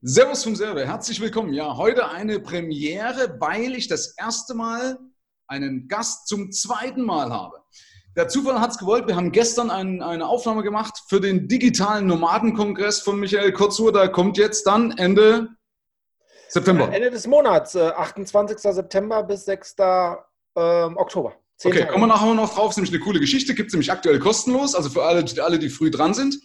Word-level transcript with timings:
Servus 0.00 0.44
vom 0.44 0.54
Server, 0.54 0.86
herzlich 0.86 1.20
willkommen. 1.20 1.52
Ja, 1.52 1.76
heute 1.76 2.08
eine 2.08 2.38
Premiere, 2.38 3.36
weil 3.40 3.74
ich 3.74 3.88
das 3.88 4.14
erste 4.16 4.54
Mal 4.54 4.96
einen 5.48 5.88
Gast 5.88 6.28
zum 6.28 6.52
zweiten 6.52 7.02
Mal 7.02 7.32
habe. 7.32 7.56
Der 8.14 8.28
Zufall 8.28 8.60
hat 8.60 8.70
es 8.70 8.78
gewollt, 8.78 9.08
wir 9.08 9.16
haben 9.16 9.32
gestern 9.32 9.70
ein, 9.70 10.00
eine 10.00 10.28
Aufnahme 10.28 10.62
gemacht 10.62 11.02
für 11.08 11.20
den 11.20 11.48
digitalen 11.48 12.06
Nomadenkongress 12.06 13.00
von 13.00 13.18
Michael 13.18 13.52
Kurzur. 13.52 13.92
Da 13.92 14.06
kommt 14.06 14.38
jetzt 14.38 14.68
dann 14.68 14.96
Ende 14.98 15.48
September. 16.48 16.92
Ende 16.92 17.10
des 17.10 17.26
Monats, 17.26 17.74
28. 17.74 18.56
Äh, 18.64 18.72
September 18.74 19.24
bis 19.24 19.46
6. 19.46 19.74
Ähm, 19.80 20.96
Oktober. 20.96 21.34
Okay, 21.64 21.80
Tage. 21.80 21.90
kommen 21.90 22.04
wir 22.04 22.06
nachher 22.06 22.34
noch 22.34 22.54
drauf. 22.54 22.66
Das 22.66 22.70
ist 22.70 22.76
nämlich 22.76 22.92
eine 22.92 23.02
coole 23.02 23.18
Geschichte, 23.18 23.52
gibt 23.52 23.70
es 23.70 23.72
nämlich 23.72 23.90
aktuell 23.90 24.20
kostenlos, 24.20 24.76
also 24.76 24.90
für 24.90 25.02
alle, 25.02 25.24
alle, 25.42 25.58
die 25.58 25.70
früh 25.70 25.90
dran 25.90 26.14
sind. 26.14 26.38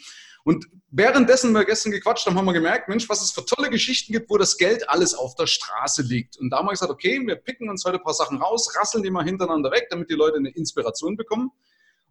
Und 0.43 0.65
währenddessen 0.91 1.53
wir 1.53 1.63
gestern 1.63 1.91
gequatscht 1.91 2.25
haben, 2.25 2.37
haben 2.37 2.45
wir 2.45 2.53
gemerkt, 2.53 2.89
Mensch, 2.89 3.07
was 3.07 3.21
es 3.21 3.31
für 3.31 3.45
tolle 3.45 3.69
Geschichten 3.69 4.11
gibt, 4.11 4.29
wo 4.29 4.37
das 4.37 4.57
Geld 4.57 4.89
alles 4.89 5.13
auf 5.13 5.35
der 5.35 5.47
Straße 5.47 6.01
liegt. 6.01 6.37
Und 6.37 6.49
da 6.49 6.57
haben 6.57 6.65
wir 6.65 6.71
gesagt, 6.71 6.91
okay, 6.91 7.21
wir 7.25 7.35
picken 7.35 7.69
uns 7.69 7.85
heute 7.85 7.97
ein 7.97 8.03
paar 8.03 8.13
Sachen 8.13 8.41
raus, 8.41 8.75
rasseln 8.77 9.03
die 9.03 9.09
mal 9.09 9.23
hintereinander 9.23 9.71
weg, 9.71 9.87
damit 9.89 10.09
die 10.09 10.15
Leute 10.15 10.37
eine 10.37 10.49
Inspiration 10.49 11.15
bekommen. 11.15 11.51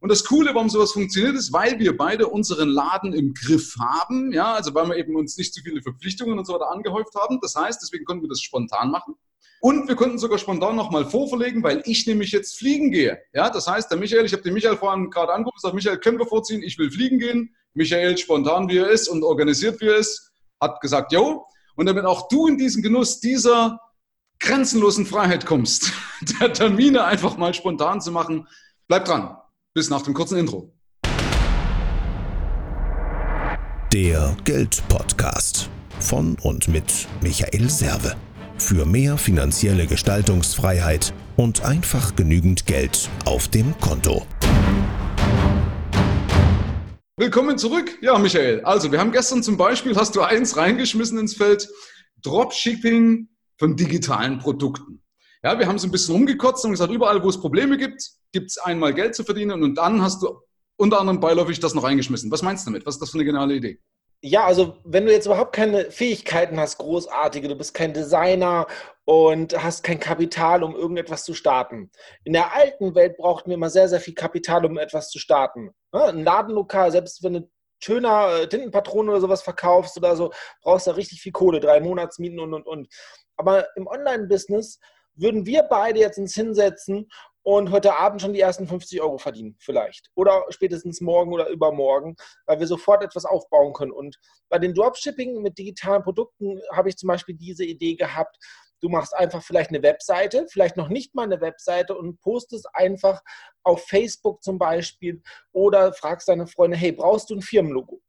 Und 0.01 0.09
das 0.09 0.25
Coole, 0.25 0.53
warum 0.55 0.69
sowas 0.69 0.93
funktioniert, 0.93 1.37
ist, 1.37 1.53
weil 1.53 1.79
wir 1.79 1.97
beide 1.97 2.27
unseren 2.27 2.69
Laden 2.69 3.13
im 3.13 3.35
Griff 3.35 3.77
haben. 3.79 4.33
Ja, 4.33 4.55
also 4.55 4.75
weil 4.75 4.89
wir 4.89 4.97
eben 4.97 5.15
uns 5.15 5.37
nicht 5.37 5.55
zu 5.55 5.63
viele 5.63 5.81
Verpflichtungen 5.81 6.39
und 6.39 6.45
so 6.45 6.55
weiter 6.55 6.73
angehäuft 6.73 7.15
haben. 7.15 7.39
Das 7.41 7.55
heißt, 7.55 7.81
deswegen 7.81 8.05
konnten 8.05 8.25
wir 8.25 8.29
das 8.29 8.41
spontan 8.41 8.91
machen. 8.91 9.15
Und 9.65 9.87
wir 9.87 9.95
konnten 9.95 10.19
sogar 10.19 10.39
spontan 10.39 10.75
nochmal 10.75 11.05
vorverlegen, 11.05 11.63
weil 11.63 11.83
ich 11.85 12.05
nämlich 12.09 12.33
jetzt 12.33 12.59
fliegen 12.59 12.91
gehe. 12.91 13.23
Ja, 13.33 13.49
das 13.49 13.69
heißt, 13.69 13.89
der 13.89 13.97
Michael, 13.97 14.25
ich 14.25 14.33
habe 14.33 14.43
den 14.43 14.55
Michael 14.55 14.77
vorhin 14.77 15.09
gerade 15.09 15.33
angerufen, 15.33 15.55
gesagt, 15.57 15.75
Michael, 15.77 15.99
können 15.99 16.19
wir 16.19 16.27
vorziehen, 16.27 16.65
ich 16.65 16.77
will 16.79 16.91
fliegen 16.91 17.21
gehen. 17.21 17.55
Michael, 17.73 18.19
spontan 18.19 18.69
wie 18.69 18.79
er 18.79 18.89
ist 18.89 19.07
und 19.07 19.23
organisiert 19.23 19.81
wie 19.81 19.87
er 19.87 19.99
ist, 19.99 20.33
hat 20.61 20.81
gesagt, 20.81 21.13
jo. 21.13 21.47
Und 21.77 21.87
damit 21.87 22.05
auch 22.07 22.27
du 22.27 22.49
in 22.49 22.59
diesen 22.59 22.83
Genuss 22.83 23.21
dieser 23.21 23.79
grenzenlosen 24.41 25.07
Freiheit 25.07 25.47
kommst, 25.47 25.93
der 26.41 26.53
Termine 26.53 27.05
einfach 27.05 27.37
mal 27.37 27.55
spontan 27.55 28.01
zu 28.01 28.11
machen, 28.11 28.49
bleib 28.89 29.05
dran. 29.05 29.37
Bis 29.75 29.89
nach 29.89 30.03
dem 30.03 30.13
kurzen 30.13 30.39
Intro. 30.39 30.75
Der 33.93 34.37
Geld-Podcast 34.43 35.71
von 36.01 36.37
und 36.43 36.67
mit 36.67 37.07
Michael 37.21 37.71
Serve. 37.71 38.17
Für 38.65 38.87
mehr 38.87 39.19
finanzielle 39.19 39.89
Gestaltungsfreiheit 39.89 41.13
und 41.37 41.65
einfach 41.65 42.15
genügend 42.15 42.65
Geld 42.65 43.11
auf 43.25 43.49
dem 43.49 43.77
Konto. 43.81 44.25
Willkommen 47.17 47.59
zurück. 47.59 47.99
Ja, 48.01 48.17
Michael. 48.19 48.61
Also, 48.61 48.93
wir 48.93 49.01
haben 49.01 49.11
gestern 49.11 49.43
zum 49.43 49.57
Beispiel, 49.57 49.97
hast 49.97 50.15
du 50.15 50.21
eins 50.23 50.57
reingeschmissen 50.57 51.19
ins 51.19 51.35
Feld, 51.35 51.69
Dropshipping 52.23 53.29
von 53.59 53.75
digitalen 53.77 54.39
Produkten. 54.39 55.03
Ja, 55.43 55.59
wir 55.59 55.67
haben 55.67 55.79
so 55.79 55.89
ein 55.89 55.91
bisschen 55.91 56.15
rumgekotzt 56.15 56.65
und 56.65 56.71
gesagt, 56.71 56.93
überall, 56.93 57.21
wo 57.25 57.29
es 57.29 57.41
Probleme 57.41 57.77
gibt, 57.77 58.01
gibt 58.31 58.51
es 58.51 58.59
einmal 58.59 58.95
Geld 58.95 59.17
zu 59.17 59.25
verdienen 59.25 59.65
und 59.65 59.75
dann 59.75 60.01
hast 60.01 60.23
du 60.23 60.41
unter 60.77 61.01
anderem 61.01 61.19
beiläufig 61.19 61.59
das 61.59 61.75
noch 61.75 61.83
reingeschmissen. 61.83 62.31
Was 62.31 62.43
meinst 62.43 62.65
du 62.65 62.71
damit? 62.71 62.87
Was 62.87 62.95
ist 62.95 63.01
das 63.01 63.11
für 63.11 63.19
eine 63.19 63.25
geniale 63.25 63.57
Idee? 63.57 63.81
Ja, 64.25 64.45
also 64.45 64.77
wenn 64.85 65.05
du 65.05 65.13
jetzt 65.13 65.27
überhaupt 65.27 65.53
keine 65.53 65.91
Fähigkeiten 65.91 66.61
hast, 66.61 66.79
großartige, 66.79 67.49
du 67.49 67.57
bist 67.57 67.75
kein 67.75 67.93
Designer 67.93 68.69
und 69.05 69.61
hast 69.61 69.83
kein 69.83 69.99
Kapital, 69.99 70.63
um 70.63 70.77
irgendetwas 70.77 71.25
zu 71.25 71.35
starten. 71.35 71.91
In 72.23 72.33
der 72.33 72.55
alten 72.55 72.95
Welt 72.95 73.17
brauchten 73.17 73.51
wir 73.51 73.57
immer 73.57 73.69
sehr, 73.69 73.89
sehr 73.89 73.99
viel 73.99 74.15
Kapital, 74.15 74.65
um 74.65 74.79
etwas 74.79 75.11
zu 75.11 75.19
starten. 75.19 75.73
Ein 75.91 76.23
Ladenlokal, 76.23 76.93
selbst 76.93 77.25
wenn 77.25 77.33
du 77.33 77.51
schöner 77.83 78.43
äh, 78.43 78.49
Tintenpatronen 78.49 79.11
oder 79.11 79.21
sowas 79.21 79.43
verkaufst 79.43 79.97
oder 79.97 80.15
so, 80.15 80.33
brauchst 80.63 80.87
du 80.87 80.93
richtig 80.93 81.21
viel 81.21 81.33
Kohle, 81.33 81.59
drei 81.59 81.81
Monatsmieten 81.81 82.39
und, 82.39 82.55
und, 82.55 82.65
und. 82.65 82.89
Aber 83.37 83.67
im 83.75 83.89
Online-Business 83.89 84.79
würden 85.15 85.47
wir 85.47 85.65
beide 85.65 85.99
jetzt 85.99 86.19
uns 86.19 86.35
hinsetzen 86.35 87.09
und 87.43 87.71
heute 87.71 87.97
Abend 87.97 88.21
schon 88.21 88.33
die 88.33 88.41
ersten 88.41 88.67
50 88.67 89.01
Euro 89.01 89.19
verdienen, 89.19 89.57
vielleicht. 89.59 90.11
Oder 90.15 90.45
spätestens 90.51 91.01
morgen 91.01 91.33
oder 91.33 91.49
übermorgen, 91.49 92.17
weil 92.47 92.61
wir 92.61 92.67
sofort 92.67 93.03
etwas 93.03 93.25
aufbauen 93.25 93.73
können. 93.73 93.93
Und 93.93 94.19
bei 94.49 94.59
den 94.59 94.75
Dropshipping 94.75 95.43
mit 95.43 95.59
digitalen 95.59 96.03
Produkten 96.03 96.61
habe 96.73 96.89
ich 96.89 96.97
zum 96.97 97.09
Beispiel 97.09 97.35
diese 97.35 97.65
Idee 97.65 97.97
gehabt, 97.97 98.39
du 98.81 98.89
machst 98.89 99.15
einfach 99.15 99.43
vielleicht 99.43 99.71
eine 99.71 99.83
Webseite, 99.83 100.47
vielleicht 100.51 100.77
noch 100.77 100.89
nicht 100.89 101.15
mal 101.15 101.25
eine 101.25 101.41
Webseite 101.41 101.97
und 101.97 102.21
postest 102.21 102.69
einfach 102.75 103.23
auf 103.63 103.85
Facebook 103.87 104.43
zum 104.43 104.59
Beispiel 104.59 105.23
oder 105.53 105.93
fragst 105.93 106.29
deine 106.29 106.47
Freunde, 106.47 106.77
hey, 106.77 106.93
brauchst 106.93 107.31
du 107.31 107.37
ein 107.37 107.43
Firmenlogo? 107.43 108.01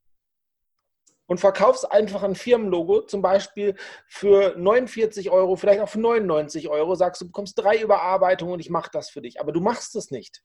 Und 1.28 1.40
verkaufst 1.40 1.90
einfach 1.92 2.24
ein 2.24 2.36
Firmenlogo, 2.36 3.02
zum 3.02 3.22
Beispiel 3.22 3.76
für 4.08 4.56
49 4.58 5.30
Euro, 5.30 5.56
vielleicht 5.56 5.82
auch 5.82 5.90
für 5.90 6.00
99 6.00 6.70
Euro, 6.70 6.96
sagst 6.96 7.22
du 7.22 7.28
bekommst 7.28 7.58
drei 7.58 7.78
Überarbeitungen 7.78 8.54
und 8.54 8.60
ich 8.60 8.70
mache 8.70 8.90
das 8.92 9.10
für 9.10 9.22
dich. 9.22 9.40
Aber 9.40 9.52
du 9.52 9.62
machst 9.62 9.96
es 9.96 10.12
nicht. 10.12 10.42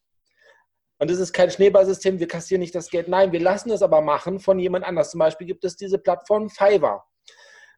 Und 1.00 1.10
es 1.10 1.18
ist 1.18 1.32
kein 1.32 1.50
Schneeballsystem, 1.50 2.18
wir 2.18 2.28
kassieren 2.28 2.60
nicht 2.60 2.74
das 2.74 2.90
Geld. 2.90 3.08
Nein, 3.08 3.32
wir 3.32 3.40
lassen 3.40 3.70
es 3.70 3.82
aber 3.82 4.00
machen 4.00 4.40
von 4.40 4.58
jemand 4.58 4.84
anders. 4.84 5.10
Zum 5.10 5.20
Beispiel 5.20 5.46
gibt 5.46 5.64
es 5.64 5.76
diese 5.76 5.98
Plattform 5.98 6.50
Fiverr. 6.50 7.04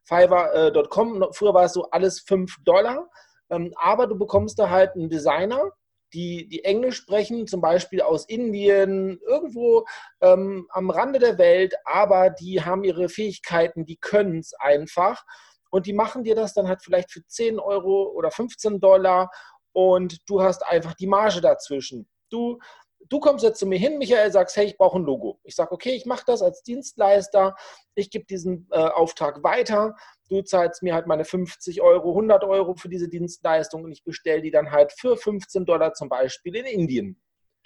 Fiverr.com, 0.04 1.26
früher 1.32 1.54
war 1.54 1.64
es 1.64 1.74
so 1.74 1.90
alles 1.90 2.20
5 2.20 2.56
Dollar, 2.64 3.08
ähm, 3.50 3.72
aber 3.76 4.06
du 4.06 4.16
bekommst 4.16 4.58
da 4.58 4.70
halt 4.70 4.94
einen 4.94 5.10
Designer, 5.10 5.72
die, 6.12 6.48
die 6.48 6.64
Englisch 6.64 6.96
sprechen, 6.96 7.46
zum 7.46 7.60
Beispiel 7.60 8.02
aus 8.02 8.26
Indien, 8.26 9.18
irgendwo 9.26 9.86
ähm, 10.20 10.66
am 10.70 10.90
Rande 10.90 11.18
der 11.18 11.38
Welt, 11.38 11.74
aber 11.84 12.30
die 12.30 12.62
haben 12.62 12.84
ihre 12.84 13.08
Fähigkeiten, 13.08 13.84
die 13.84 13.96
können 13.96 14.38
es 14.38 14.52
einfach. 14.54 15.24
Und 15.70 15.86
die 15.86 15.92
machen 15.92 16.24
dir 16.24 16.34
das 16.34 16.52
dann 16.52 16.68
halt 16.68 16.82
vielleicht 16.82 17.12
für 17.12 17.24
10 17.24 17.60
Euro 17.60 18.10
oder 18.14 18.30
15 18.30 18.80
Dollar 18.80 19.30
und 19.72 20.18
du 20.28 20.42
hast 20.42 20.66
einfach 20.66 20.94
die 20.94 21.06
Marge 21.06 21.40
dazwischen. 21.40 22.08
Du 22.28 22.58
du 23.08 23.20
kommst 23.20 23.44
jetzt 23.44 23.58
zu 23.58 23.66
mir 23.66 23.78
hin, 23.78 23.98
Michael, 23.98 24.30
sagst, 24.30 24.56
hey, 24.56 24.66
ich 24.66 24.76
brauche 24.76 24.98
ein 24.98 25.04
Logo. 25.04 25.40
Ich 25.42 25.54
sage, 25.54 25.72
okay, 25.72 25.90
ich 25.90 26.06
mache 26.06 26.24
das 26.26 26.42
als 26.42 26.62
Dienstleister, 26.62 27.56
ich 27.94 28.10
gebe 28.10 28.24
diesen 28.26 28.68
äh, 28.70 28.78
Auftrag 28.78 29.42
weiter, 29.42 29.96
du 30.28 30.42
zahlst 30.42 30.82
mir 30.82 30.94
halt 30.94 31.06
meine 31.06 31.24
50 31.24 31.80
Euro, 31.82 32.10
100 32.10 32.44
Euro 32.44 32.74
für 32.74 32.88
diese 32.88 33.08
Dienstleistung 33.08 33.84
und 33.84 33.92
ich 33.92 34.04
bestelle 34.04 34.42
die 34.42 34.50
dann 34.50 34.70
halt 34.70 34.92
für 34.92 35.16
15 35.16 35.64
Dollar 35.64 35.94
zum 35.94 36.08
Beispiel 36.08 36.56
in 36.56 36.66
Indien. 36.66 37.20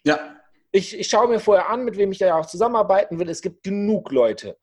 Ja. 0.05 0.37
Ich, 0.73 0.99
ich 0.99 1.07
schaue 1.07 1.29
mir 1.29 1.39
vorher 1.39 1.69
an, 1.69 1.85
mit 1.85 1.97
wem 1.97 2.11
ich 2.11 2.19
da 2.19 2.27
ja 2.27 2.39
auch 2.39 2.47
zusammenarbeiten 2.47 3.19
will. 3.19 3.29
Es 3.29 3.43
gibt 3.43 3.63
genug 3.63 4.11
Leute. 4.11 4.59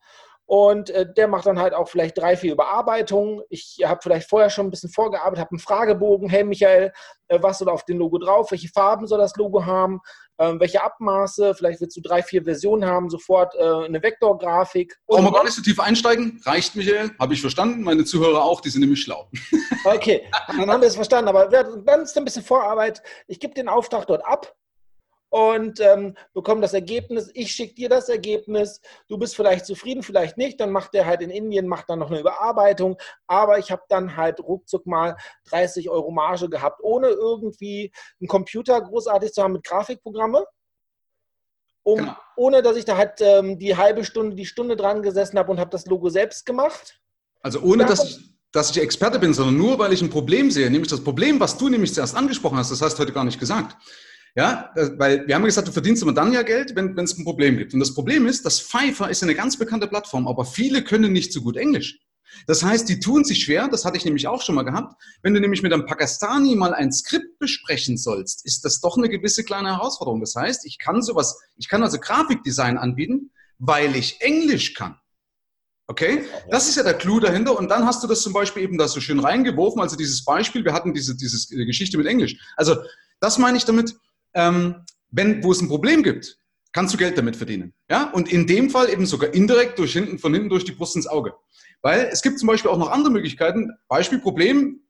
Und 0.52 0.90
äh, 0.90 1.10
der 1.10 1.28
macht 1.28 1.46
dann 1.46 1.58
halt 1.58 1.72
auch 1.72 1.88
vielleicht 1.88 2.18
drei, 2.18 2.36
vier 2.36 2.52
Überarbeitungen. 2.52 3.40
Ich 3.48 3.78
habe 3.82 4.00
vielleicht 4.02 4.28
vorher 4.28 4.50
schon 4.50 4.66
ein 4.66 4.70
bisschen 4.70 4.90
vorgearbeitet, 4.90 5.38
habe 5.38 5.52
einen 5.52 5.58
Fragebogen. 5.58 6.28
Hey 6.28 6.44
Michael, 6.44 6.92
äh, 7.28 7.38
was 7.40 7.56
soll 7.56 7.70
auf 7.70 7.86
dem 7.86 7.96
Logo 7.96 8.18
drauf? 8.18 8.50
Welche 8.50 8.68
Farben 8.68 9.06
soll 9.06 9.18
das 9.18 9.34
Logo 9.36 9.64
haben? 9.64 10.00
Ähm, 10.38 10.60
welche 10.60 10.84
Abmaße? 10.84 11.54
Vielleicht 11.54 11.80
willst 11.80 11.96
du 11.96 12.02
drei, 12.02 12.22
vier 12.22 12.44
Versionen 12.44 12.84
haben, 12.84 13.08
sofort 13.08 13.54
äh, 13.54 13.62
eine 13.62 14.02
Vektorgrafik. 14.02 14.94
Brauchen 15.06 15.24
wir 15.24 15.32
gar 15.32 15.44
nicht 15.44 15.54
so 15.54 15.62
tief 15.62 15.80
einsteigen? 15.80 16.38
Reicht, 16.44 16.76
Michael? 16.76 17.12
Habe 17.18 17.32
ich 17.32 17.40
verstanden. 17.40 17.82
Meine 17.82 18.04
Zuhörer 18.04 18.44
auch, 18.44 18.60
die 18.60 18.68
sind 18.68 18.82
nämlich 18.82 19.00
schlau. 19.00 19.30
okay, 19.86 20.30
dann 20.48 20.58
haben 20.70 20.82
wir 20.82 20.88
es 20.88 20.96
verstanden. 20.96 21.30
Aber 21.30 21.46
dann 21.46 22.02
ist 22.02 22.18
ein 22.18 22.26
bisschen 22.26 22.44
Vorarbeit. 22.44 23.02
Ich 23.26 23.40
gebe 23.40 23.54
den 23.54 23.70
Auftrag 23.70 24.06
dort 24.06 24.22
ab 24.26 24.54
und 25.32 25.80
ähm, 25.80 26.14
bekomme 26.34 26.60
das 26.60 26.74
Ergebnis. 26.74 27.30
Ich 27.32 27.52
schicke 27.52 27.74
dir 27.74 27.88
das 27.88 28.10
Ergebnis. 28.10 28.82
Du 29.08 29.16
bist 29.16 29.34
vielleicht 29.34 29.64
zufrieden, 29.64 30.02
vielleicht 30.02 30.36
nicht. 30.36 30.60
Dann 30.60 30.70
macht 30.70 30.92
der 30.92 31.06
halt 31.06 31.22
in 31.22 31.30
Indien, 31.30 31.66
macht 31.66 31.88
dann 31.88 32.00
noch 32.00 32.10
eine 32.10 32.20
Überarbeitung. 32.20 32.98
Aber 33.26 33.58
ich 33.58 33.70
habe 33.70 33.80
dann 33.88 34.14
halt 34.18 34.40
ruckzuck 34.40 34.84
mal 34.84 35.16
30 35.46 35.88
Euro 35.88 36.10
Marge 36.10 36.50
gehabt, 36.50 36.80
ohne 36.82 37.08
irgendwie 37.08 37.90
einen 38.20 38.28
Computer 38.28 38.78
großartig 38.78 39.32
zu 39.32 39.42
haben 39.42 39.54
mit 39.54 39.64
Grafikprogramme. 39.64 40.44
Um, 41.82 41.96
genau. 41.96 42.16
Ohne 42.36 42.60
dass 42.60 42.76
ich 42.76 42.84
da 42.84 42.98
halt 42.98 43.22
ähm, 43.22 43.58
die 43.58 43.74
halbe 43.74 44.04
Stunde, 44.04 44.36
die 44.36 44.44
Stunde 44.44 44.76
dran 44.76 45.00
gesessen 45.00 45.38
habe 45.38 45.50
und 45.50 45.58
habe 45.58 45.70
das 45.70 45.86
Logo 45.86 46.10
selbst 46.10 46.44
gemacht. 46.44 47.00
Also 47.40 47.60
ohne 47.62 47.86
dass 47.86 48.04
ich, 48.04 48.18
dass 48.52 48.70
ich 48.70 48.82
Experte 48.82 49.18
bin, 49.18 49.32
sondern 49.32 49.56
nur 49.56 49.78
weil 49.78 49.94
ich 49.94 50.02
ein 50.02 50.10
Problem 50.10 50.50
sehe, 50.50 50.70
nämlich 50.70 50.90
das 50.90 51.02
Problem, 51.02 51.40
was 51.40 51.56
du 51.56 51.70
nämlich 51.70 51.94
zuerst 51.94 52.14
angesprochen 52.14 52.58
hast, 52.58 52.70
das 52.70 52.82
hast 52.82 52.98
du 52.98 53.02
heute 53.02 53.14
gar 53.14 53.24
nicht 53.24 53.40
gesagt. 53.40 53.78
Ja, 54.34 54.70
weil 54.96 55.26
wir 55.26 55.34
haben 55.34 55.44
gesagt, 55.44 55.68
du 55.68 55.72
verdienst 55.72 56.02
immer 56.02 56.14
dann 56.14 56.32
ja 56.32 56.42
Geld, 56.42 56.74
wenn 56.74 56.98
es 56.98 57.18
ein 57.18 57.24
Problem 57.24 57.58
gibt. 57.58 57.74
Und 57.74 57.80
das 57.80 57.92
Problem 57.92 58.26
ist, 58.26 58.46
dass 58.46 58.60
Pfeiffer 58.60 59.10
ist 59.10 59.22
eine 59.22 59.34
ganz 59.34 59.58
bekannte 59.58 59.86
Plattform, 59.86 60.26
aber 60.26 60.46
viele 60.46 60.82
können 60.82 61.12
nicht 61.12 61.32
so 61.32 61.42
gut 61.42 61.56
Englisch. 61.56 61.98
Das 62.46 62.62
heißt, 62.62 62.88
die 62.88 62.98
tun 62.98 63.24
sich 63.24 63.44
schwer, 63.44 63.68
das 63.68 63.84
hatte 63.84 63.98
ich 63.98 64.06
nämlich 64.06 64.26
auch 64.26 64.40
schon 64.40 64.54
mal 64.54 64.62
gehabt. 64.62 64.94
Wenn 65.22 65.34
du 65.34 65.40
nämlich 65.40 65.62
mit 65.62 65.72
einem 65.72 65.84
Pakistani 65.84 66.56
mal 66.56 66.72
ein 66.72 66.90
Skript 66.90 67.38
besprechen 67.38 67.98
sollst, 67.98 68.46
ist 68.46 68.64
das 68.64 68.80
doch 68.80 68.96
eine 68.96 69.10
gewisse 69.10 69.44
kleine 69.44 69.76
Herausforderung. 69.76 70.20
Das 70.20 70.34
heißt, 70.34 70.64
ich 70.64 70.78
kann 70.78 71.02
sowas, 71.02 71.38
ich 71.56 71.68
kann 71.68 71.82
also 71.82 71.98
Grafikdesign 71.98 72.78
anbieten, 72.78 73.32
weil 73.58 73.94
ich 73.96 74.20
Englisch 74.22 74.72
kann. 74.72 74.96
Okay? 75.88 76.24
Das 76.50 76.68
ist 76.68 76.76
ja 76.76 76.82
der 76.82 76.94
Clou 76.94 77.20
dahinter. 77.20 77.58
Und 77.58 77.68
dann 77.68 77.84
hast 77.84 78.02
du 78.02 78.06
das 78.06 78.22
zum 78.22 78.32
Beispiel 78.32 78.62
eben 78.62 78.78
da 78.78 78.88
so 78.88 79.00
schön 79.00 79.20
reingeworfen. 79.20 79.80
Also 79.82 79.96
dieses 79.96 80.24
Beispiel, 80.24 80.64
wir 80.64 80.72
hatten 80.72 80.94
diese, 80.94 81.14
diese 81.14 81.66
Geschichte 81.66 81.98
mit 81.98 82.06
Englisch. 82.06 82.36
Also 82.56 82.76
das 83.20 83.36
meine 83.36 83.58
ich 83.58 83.64
damit, 83.64 83.94
ähm, 84.34 84.84
wenn, 85.10 85.42
wo 85.42 85.52
es 85.52 85.60
ein 85.60 85.68
Problem 85.68 86.02
gibt, 86.02 86.38
kannst 86.72 86.94
du 86.94 86.98
Geld 86.98 87.18
damit 87.18 87.36
verdienen. 87.36 87.74
Ja? 87.90 88.10
Und 88.10 88.32
in 88.32 88.46
dem 88.46 88.70
Fall 88.70 88.90
eben 88.90 89.06
sogar 89.06 89.32
indirekt 89.34 89.78
durch 89.78 89.92
hinten, 89.92 90.18
von 90.18 90.32
hinten 90.32 90.48
durch 90.48 90.64
die 90.64 90.72
Brust 90.72 90.96
ins 90.96 91.06
Auge. 91.06 91.34
Weil 91.82 92.08
es 92.12 92.22
gibt 92.22 92.38
zum 92.38 92.46
Beispiel 92.46 92.70
auch 92.70 92.78
noch 92.78 92.90
andere 92.90 93.12
Möglichkeiten. 93.12 93.70
Beispiel 93.88 94.20
Problem, 94.20 94.80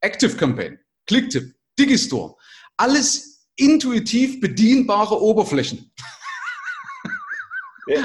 Active 0.00 0.36
Campaign, 0.36 0.78
Clicktip, 1.06 1.54
Digistore. 1.78 2.36
Alles 2.76 3.48
intuitiv 3.56 4.40
bedienbare 4.40 5.20
Oberflächen. 5.20 5.90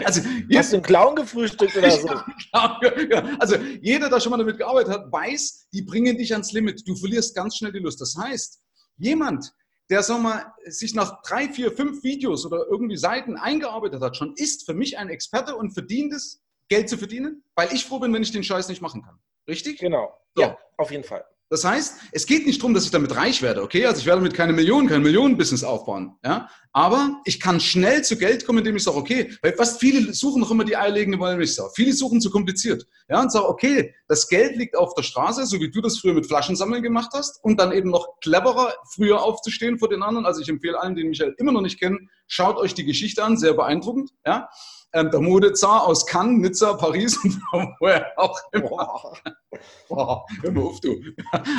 Also, 0.03 0.21
Hast 0.53 0.73
du 0.73 0.75
einen 0.75 0.83
Clown 0.83 1.15
gefrühstückt 1.15 1.77
oder 1.77 1.89
so? 1.91 2.09
Ja, 2.51 3.37
also 3.39 3.55
jeder, 3.81 4.09
der 4.09 4.19
schon 4.19 4.31
mal 4.31 4.37
damit 4.37 4.57
gearbeitet 4.57 4.93
hat, 4.93 5.09
weiß, 5.09 5.69
die 5.71 5.83
bringen 5.83 6.17
dich 6.17 6.33
ans 6.33 6.51
Limit. 6.51 6.85
Du 6.85 6.97
verlierst 6.97 7.33
ganz 7.33 7.55
schnell 7.55 7.71
die 7.71 7.79
Lust. 7.79 8.01
Das 8.01 8.13
heißt, 8.17 8.59
jemand, 8.97 9.53
der 9.89 10.03
sag 10.03 10.21
mal, 10.21 10.53
sich 10.65 10.93
nach 10.93 11.21
drei, 11.23 11.49
vier, 11.49 11.71
fünf 11.71 12.03
Videos 12.03 12.45
oder 12.45 12.67
irgendwie 12.69 12.97
Seiten 12.97 13.37
eingearbeitet 13.37 14.01
hat, 14.01 14.15
schon 14.15 14.33
ist 14.35 14.65
für 14.65 14.73
mich 14.73 14.97
ein 14.97 15.09
Experte 15.09 15.55
und 15.55 15.71
verdient 15.71 16.13
es, 16.13 16.43
Geld 16.69 16.87
zu 16.87 16.97
verdienen, 16.97 17.43
weil 17.55 17.73
ich 17.73 17.85
froh 17.85 17.99
bin, 17.99 18.13
wenn 18.13 18.21
ich 18.21 18.31
den 18.31 18.43
Scheiß 18.43 18.69
nicht 18.69 18.81
machen 18.81 19.01
kann. 19.01 19.19
Richtig? 19.47 19.79
Genau. 19.79 20.15
So. 20.35 20.43
Ja, 20.43 20.57
auf 20.77 20.91
jeden 20.91 21.03
Fall. 21.03 21.25
Das 21.49 21.63
heißt, 21.63 21.95
es 22.11 22.27
geht 22.27 22.45
nicht 22.45 22.61
darum, 22.61 22.75
dass 22.75 22.85
ich 22.85 22.91
damit 22.91 23.15
reich 23.15 23.41
werde, 23.41 23.63
okay? 23.63 23.85
Also 23.87 24.01
ich 24.01 24.05
werde 24.05 24.21
damit 24.21 24.35
keine 24.35 24.53
Millionen, 24.53 24.87
kein 24.87 25.01
Millionenbusiness 25.01 25.63
aufbauen, 25.63 26.15
ja? 26.23 26.47
Aber 26.71 27.19
ich 27.25 27.39
kann 27.39 27.59
schnell 27.59 28.03
zu 28.03 28.15
Geld 28.17 28.45
kommen, 28.45 28.59
indem 28.59 28.75
ich 28.75 28.83
sage, 28.83 28.97
okay, 28.97 29.35
weil 29.41 29.53
fast 29.53 29.79
viele 29.79 30.13
suchen 30.13 30.41
noch 30.41 30.51
immer 30.51 30.63
die 30.63 30.77
eierlegende 30.77 31.17
Wollmilchsau. 31.17 31.69
Viele 31.73 31.93
suchen 31.93 32.21
zu 32.21 32.29
kompliziert, 32.29 32.85
ja? 33.09 33.19
Und 33.19 33.31
sagen, 33.31 33.47
okay, 33.47 33.95
das 34.07 34.27
Geld 34.27 34.57
liegt 34.57 34.77
auf 34.77 34.93
der 34.93 35.01
Straße, 35.01 35.47
so 35.47 35.59
wie 35.59 35.71
du 35.71 35.81
das 35.81 35.97
früher 35.97 36.13
mit 36.13 36.27
Flaschensammeln 36.27 36.83
gemacht 36.83 37.09
hast 37.13 37.43
und 37.43 37.59
dann 37.59 37.71
eben 37.71 37.89
noch 37.89 38.19
cleverer, 38.21 38.73
früher 38.93 39.23
aufzustehen 39.23 39.79
vor 39.79 39.89
den 39.89 40.03
anderen. 40.03 40.27
Also 40.27 40.41
ich 40.41 40.49
empfehle 40.49 40.79
allen, 40.79 40.95
die 40.95 41.03
Michael 41.03 41.33
immer 41.39 41.51
noch 41.51 41.61
nicht 41.61 41.79
kennen, 41.79 42.09
schaut 42.27 42.57
euch 42.57 42.75
die 42.75 42.85
Geschichte 42.85 43.23
an, 43.23 43.37
sehr 43.37 43.53
beeindruckend, 43.53 44.11
ja? 44.23 44.49
Ähm, 44.93 45.11
der 45.11 45.19
Modezar 45.19 45.85
aus 45.85 46.05
Cannes, 46.05 46.39
Nizza, 46.39 46.73
Paris 46.73 47.17
und 47.23 47.39
woher 47.79 48.11
auch 48.17 48.39
immer. 48.51 49.13
Boah, 49.87 50.25
hör 50.41 50.51
mal 50.51 50.63
auf, 50.63 50.79
du. 50.79 50.95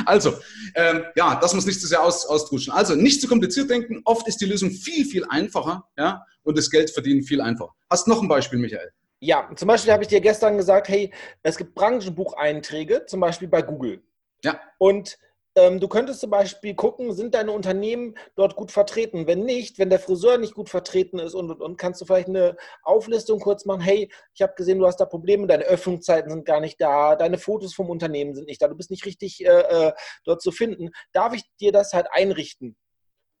Also, 0.05 0.33
ähm, 0.75 1.03
ja, 1.15 1.35
das 1.35 1.53
muss 1.53 1.65
nicht 1.65 1.79
zu 1.79 1.87
sehr 1.87 2.03
aus, 2.03 2.25
austruschen. 2.25 2.73
Also, 2.73 2.95
nicht 2.95 3.21
zu 3.21 3.27
kompliziert 3.27 3.69
denken. 3.69 4.01
Oft 4.05 4.27
ist 4.27 4.41
die 4.41 4.45
Lösung 4.45 4.71
viel, 4.71 5.05
viel 5.05 5.25
einfacher 5.29 5.87
ja, 5.97 6.25
und 6.43 6.57
das 6.57 6.69
Geld 6.69 6.89
verdienen 6.89 7.23
viel 7.23 7.41
einfacher. 7.41 7.73
Hast 7.89 8.07
noch 8.07 8.21
ein 8.21 8.27
Beispiel, 8.27 8.59
Michael? 8.59 8.91
Ja, 9.19 9.49
zum 9.55 9.67
Beispiel 9.67 9.93
habe 9.93 10.03
ich 10.03 10.09
dir 10.09 10.19
gestern 10.19 10.57
gesagt, 10.57 10.89
hey, 10.89 11.13
es 11.43 11.57
gibt 11.57 11.75
Branchenbucheinträge, 11.75 13.05
zum 13.05 13.19
Beispiel 13.19 13.47
bei 13.47 13.61
Google. 13.61 14.01
Ja. 14.43 14.59
Und 14.79 15.17
du 15.55 15.87
könntest 15.87 16.21
zum 16.21 16.29
Beispiel 16.29 16.75
gucken, 16.75 17.13
sind 17.13 17.35
deine 17.35 17.51
Unternehmen 17.51 18.15
dort 18.35 18.55
gut 18.55 18.71
vertreten? 18.71 19.27
Wenn 19.27 19.43
nicht, 19.43 19.79
wenn 19.79 19.89
der 19.89 19.99
Friseur 19.99 20.37
nicht 20.37 20.55
gut 20.55 20.69
vertreten 20.69 21.19
ist 21.19 21.33
und, 21.33 21.51
und, 21.51 21.61
und 21.61 21.77
kannst 21.77 22.01
du 22.01 22.05
vielleicht 22.05 22.29
eine 22.29 22.55
Auflistung 22.83 23.39
kurz 23.39 23.65
machen, 23.65 23.81
hey, 23.81 24.09
ich 24.33 24.41
habe 24.41 24.53
gesehen, 24.55 24.79
du 24.79 24.85
hast 24.85 24.97
da 24.97 25.05
Probleme, 25.05 25.47
deine 25.47 25.63
Öffnungszeiten 25.63 26.31
sind 26.31 26.45
gar 26.45 26.61
nicht 26.61 26.79
da, 26.79 27.15
deine 27.15 27.37
Fotos 27.37 27.73
vom 27.73 27.89
Unternehmen 27.89 28.33
sind 28.33 28.47
nicht 28.47 28.61
da, 28.61 28.67
du 28.67 28.75
bist 28.75 28.91
nicht 28.91 29.05
richtig 29.05 29.45
äh, 29.45 29.89
äh 29.89 29.93
dort 30.23 30.41
zu 30.41 30.51
finden. 30.51 30.89
Darf 31.11 31.33
ich 31.33 31.43
dir 31.59 31.71
das 31.71 31.93
halt 31.93 32.07
einrichten? 32.11 32.77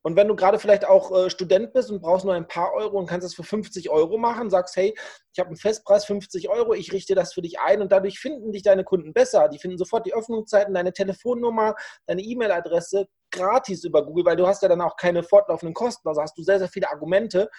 Und 0.03 0.15
wenn 0.15 0.27
du 0.27 0.35
gerade 0.35 0.57
vielleicht 0.59 0.85
auch 0.85 1.11
äh, 1.11 1.29
Student 1.29 1.73
bist 1.73 1.91
und 1.91 2.01
brauchst 2.01 2.25
nur 2.25 2.33
ein 2.33 2.47
paar 2.47 2.73
Euro 2.73 2.97
und 2.97 3.07
kannst 3.07 3.25
es 3.25 3.35
für 3.35 3.43
50 3.43 3.89
Euro 3.89 4.17
machen, 4.17 4.49
sagst, 4.49 4.75
hey, 4.75 4.95
ich 5.33 5.39
habe 5.39 5.47
einen 5.47 5.57
Festpreis 5.57 6.05
50 6.05 6.49
Euro, 6.49 6.73
ich 6.73 6.91
richte 6.91 7.15
das 7.15 7.33
für 7.33 7.41
dich 7.41 7.59
ein 7.59 7.81
und 7.81 7.91
dadurch 7.91 8.19
finden 8.19 8.51
dich 8.51 8.63
deine 8.63 8.83
Kunden 8.83 9.13
besser. 9.13 9.47
Die 9.49 9.59
finden 9.59 9.77
sofort 9.77 10.05
die 10.05 10.13
Öffnungszeiten, 10.13 10.73
deine 10.73 10.93
Telefonnummer, 10.93 11.75
deine 12.07 12.21
E-Mail-Adresse 12.21 13.07
gratis 13.31 13.83
über 13.83 14.05
Google, 14.05 14.25
weil 14.25 14.35
du 14.35 14.47
hast 14.47 14.61
ja 14.61 14.67
dann 14.67 14.81
auch 14.81 14.97
keine 14.97 15.23
fortlaufenden 15.23 15.73
Kosten. 15.73 16.07
Also 16.07 16.21
hast 16.21 16.37
du 16.37 16.43
sehr, 16.43 16.59
sehr 16.59 16.67
viele 16.67 16.89
Argumente 16.89 17.49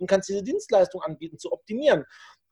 und 0.00 0.08
kannst 0.08 0.28
diese 0.28 0.42
Dienstleistung 0.42 1.02
anbieten, 1.02 1.38
zu 1.38 1.52
optimieren. 1.52 2.04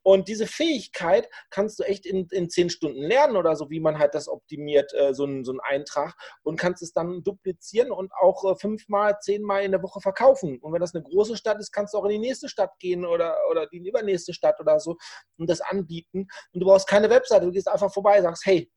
Und 0.03 0.29
diese 0.29 0.47
Fähigkeit 0.47 1.29
kannst 1.51 1.79
du 1.79 1.83
echt 1.83 2.07
in, 2.07 2.27
in 2.31 2.49
zehn 2.49 2.71
Stunden 2.71 3.03
lernen 3.03 3.37
oder 3.37 3.57
so, 3.57 3.69
wie 3.69 3.81
man 3.81 3.99
halt 3.99 4.15
das 4.15 4.29
optimiert, 4.29 4.93
äh, 4.95 5.13
so, 5.13 5.25
ein, 5.27 5.45
so 5.45 5.53
ein 5.53 5.61
Eintrag 5.61 6.15
und 6.43 6.59
kannst 6.59 6.83
es 6.83 6.93
dann 6.93 7.23
duplizieren 7.23 7.91
und 7.91 8.11
auch 8.15 8.45
äh, 8.51 8.57
fünfmal, 8.57 9.19
zehnmal 9.21 9.65
in 9.65 9.73
der 9.73 9.83
Woche 9.83 10.01
verkaufen. 10.01 10.59
Und 10.61 10.73
wenn 10.73 10.81
das 10.81 10.95
eine 10.95 11.05
große 11.05 11.37
Stadt 11.37 11.59
ist, 11.59 11.73
kannst 11.73 11.93
du 11.93 11.99
auch 11.99 12.05
in 12.05 12.13
die 12.13 12.19
nächste 12.19 12.49
Stadt 12.49 12.71
gehen 12.79 13.05
oder, 13.05 13.37
oder 13.51 13.67
die 13.67 13.87
übernächste 13.87 14.33
Stadt 14.33 14.59
oder 14.61 14.81
so 14.81 14.97
und 15.37 15.51
das 15.51 15.61
anbieten. 15.61 16.27
Und 16.53 16.61
du 16.61 16.67
brauchst 16.67 16.89
keine 16.89 17.11
Webseite, 17.11 17.45
du 17.45 17.53
gehst 17.53 17.69
einfach 17.69 17.93
vorbei, 17.93 18.23
sagst, 18.23 18.47
hey, 18.47 18.71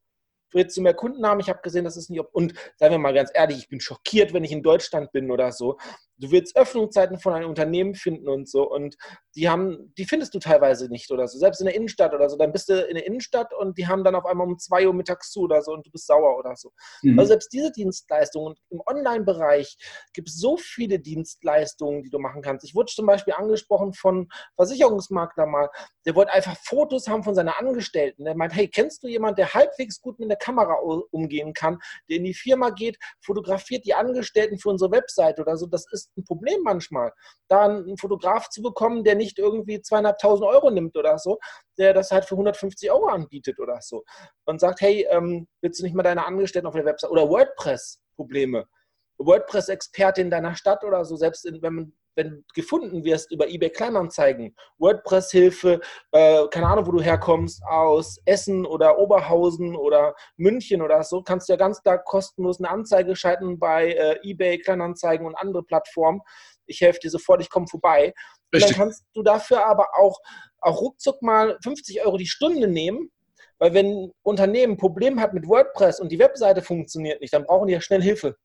willst 0.53 0.77
du 0.77 0.81
mehr 0.81 0.93
Kunden 0.93 1.25
haben? 1.25 1.39
Ich 1.39 1.49
habe 1.49 1.61
gesehen, 1.61 1.85
das 1.85 1.97
ist 1.97 2.09
nicht. 2.09 2.21
Und 2.33 2.53
seien 2.75 2.91
wir 2.91 2.97
mal 2.97 3.13
ganz 3.13 3.31
ehrlich, 3.33 3.57
ich 3.57 3.69
bin 3.69 3.79
schockiert, 3.79 4.33
wenn 4.33 4.43
ich 4.43 4.51
in 4.51 4.63
Deutschland 4.63 5.11
bin 5.11 5.31
oder 5.31 5.51
so. 5.51 5.77
Du 6.21 6.31
willst 6.31 6.55
Öffnungszeiten 6.55 7.19
von 7.19 7.33
einem 7.33 7.49
Unternehmen 7.49 7.95
finden 7.95 8.29
und 8.29 8.47
so. 8.47 8.69
Und 8.69 8.95
die 9.35 9.49
haben, 9.49 9.93
die 9.97 10.05
findest 10.05 10.33
du 10.33 10.39
teilweise 10.39 10.87
nicht 10.89 11.09
oder 11.11 11.27
so. 11.27 11.39
Selbst 11.39 11.61
in 11.61 11.65
der 11.65 11.75
Innenstadt 11.75 12.13
oder 12.13 12.29
so. 12.29 12.37
Dann 12.37 12.51
bist 12.51 12.69
du 12.69 12.79
in 12.81 12.95
der 12.95 13.05
Innenstadt 13.05 13.53
und 13.53 13.77
die 13.77 13.87
haben 13.87 14.03
dann 14.03 14.15
auf 14.15 14.25
einmal 14.25 14.47
um 14.47 14.59
zwei 14.59 14.85
Uhr 14.85 14.93
mittags 14.93 15.31
zu 15.31 15.41
oder 15.41 15.61
so 15.61 15.71
und 15.71 15.85
du 15.85 15.91
bist 15.91 16.07
sauer 16.07 16.37
oder 16.37 16.55
so. 16.55 16.71
Mhm. 17.01 17.17
Also 17.17 17.29
selbst 17.29 17.51
diese 17.51 17.71
Dienstleistungen 17.71 18.47
und 18.47 18.59
im 18.69 18.81
Online-Bereich 18.85 19.77
gibt 20.13 20.29
es 20.29 20.37
so 20.37 20.57
viele 20.57 20.99
Dienstleistungen, 20.99 22.03
die 22.03 22.09
du 22.09 22.19
machen 22.19 22.41
kannst. 22.41 22.65
Ich 22.65 22.75
wurde 22.75 22.91
zum 22.91 23.05
Beispiel 23.05 23.33
angesprochen 23.33 23.93
von 23.93 24.29
Versicherungsmakler 24.55 25.45
mal. 25.45 25.69
Der 26.05 26.15
wollte 26.15 26.33
einfach 26.33 26.55
Fotos 26.57 27.07
haben 27.07 27.23
von 27.23 27.35
seiner 27.35 27.59
Angestellten. 27.59 28.25
Der 28.25 28.35
meint, 28.35 28.53
hey, 28.53 28.67
kennst 28.67 29.03
du 29.03 29.07
jemanden, 29.07 29.37
der 29.37 29.53
halbwegs 29.53 30.01
gut 30.01 30.19
mit 30.19 30.29
der 30.29 30.37
Kamera 30.37 30.75
umgehen 31.11 31.53
kann, 31.53 31.79
der 32.09 32.17
in 32.17 32.25
die 32.25 32.33
Firma 32.33 32.69
geht, 32.69 32.97
fotografiert 33.21 33.85
die 33.85 33.93
Angestellten 33.93 34.57
für 34.57 34.69
unsere 34.69 34.91
Webseite 34.91 35.41
oder 35.41 35.57
so? 35.57 35.65
Das 35.65 35.85
ist 35.91 36.10
ein 36.17 36.23
Problem 36.23 36.61
manchmal, 36.63 37.11
da 37.47 37.65
einen 37.65 37.97
Fotograf 37.97 38.49
zu 38.49 38.61
bekommen, 38.61 39.03
der 39.03 39.15
nicht 39.15 39.39
irgendwie 39.39 39.81
zweieinhalbtausend 39.81 40.47
Euro 40.47 40.69
nimmt 40.69 40.97
oder 40.97 41.17
so, 41.17 41.39
der 41.77 41.93
das 41.93 42.11
halt 42.11 42.25
für 42.25 42.35
150 42.35 42.91
Euro 42.91 43.07
anbietet 43.07 43.59
oder 43.59 43.79
so 43.81 44.03
und 44.45 44.59
sagt, 44.59 44.81
hey, 44.81 45.07
ähm, 45.09 45.47
willst 45.61 45.79
du 45.79 45.83
nicht 45.83 45.95
mal 45.95 46.03
deine 46.03 46.25
Angestellten 46.25 46.67
auf 46.67 46.75
der 46.75 46.85
Website 46.85 47.11
oder 47.11 47.29
WordPress-Probleme? 47.29 48.67
WordPress-Experte 49.17 50.21
in 50.21 50.29
deiner 50.29 50.55
Stadt 50.55 50.83
oder 50.83 51.05
so, 51.05 51.15
selbst 51.15 51.45
in, 51.45 51.61
wenn 51.61 51.73
man 51.73 51.93
wenn 52.15 52.29
du 52.29 52.43
gefunden 52.53 53.03
wirst 53.03 53.31
über 53.31 53.47
eBay 53.47 53.69
Kleinanzeigen, 53.69 54.55
WordPress-Hilfe, 54.77 55.81
äh, 56.11 56.47
keine 56.49 56.67
Ahnung, 56.67 56.87
wo 56.87 56.91
du 56.91 57.01
herkommst, 57.01 57.63
aus 57.63 58.19
Essen 58.25 58.65
oder 58.65 58.97
Oberhausen 58.99 59.75
oder 59.75 60.15
München 60.37 60.81
oder 60.81 61.03
so, 61.03 61.21
kannst 61.21 61.47
du 61.49 61.53
ja 61.53 61.57
ganz 61.57 61.81
klar 61.81 62.03
kostenlos 62.03 62.59
eine 62.59 62.69
Anzeige 62.69 63.15
schalten 63.15 63.59
bei 63.59 63.93
äh, 63.93 64.19
eBay 64.23 64.59
Kleinanzeigen 64.59 65.25
und 65.25 65.35
andere 65.35 65.63
Plattformen. 65.63 66.21
Ich 66.65 66.81
helfe 66.81 66.99
dir 66.99 67.09
sofort, 67.09 67.41
ich 67.41 67.49
komme 67.49 67.67
vorbei. 67.67 68.13
Und 68.53 68.61
dann 68.61 68.71
kannst 68.71 69.05
du 69.13 69.23
dafür 69.23 69.65
aber 69.65 69.89
auch, 69.97 70.19
auch 70.59 70.81
ruckzuck 70.81 71.21
mal 71.21 71.57
50 71.63 72.05
Euro 72.05 72.17
die 72.17 72.27
Stunde 72.27 72.67
nehmen, 72.67 73.09
weil 73.59 73.73
wenn 73.73 73.85
ein 73.85 74.11
Unternehmen 74.23 74.73
ein 74.73 74.77
Problem 74.77 75.19
hat 75.19 75.33
mit 75.33 75.47
WordPress 75.47 75.99
und 75.99 76.11
die 76.11 76.19
Webseite 76.19 76.61
funktioniert 76.61 77.21
nicht, 77.21 77.33
dann 77.33 77.45
brauchen 77.45 77.67
die 77.67 77.73
ja 77.73 77.81
schnell 77.81 78.01
Hilfe. 78.01 78.35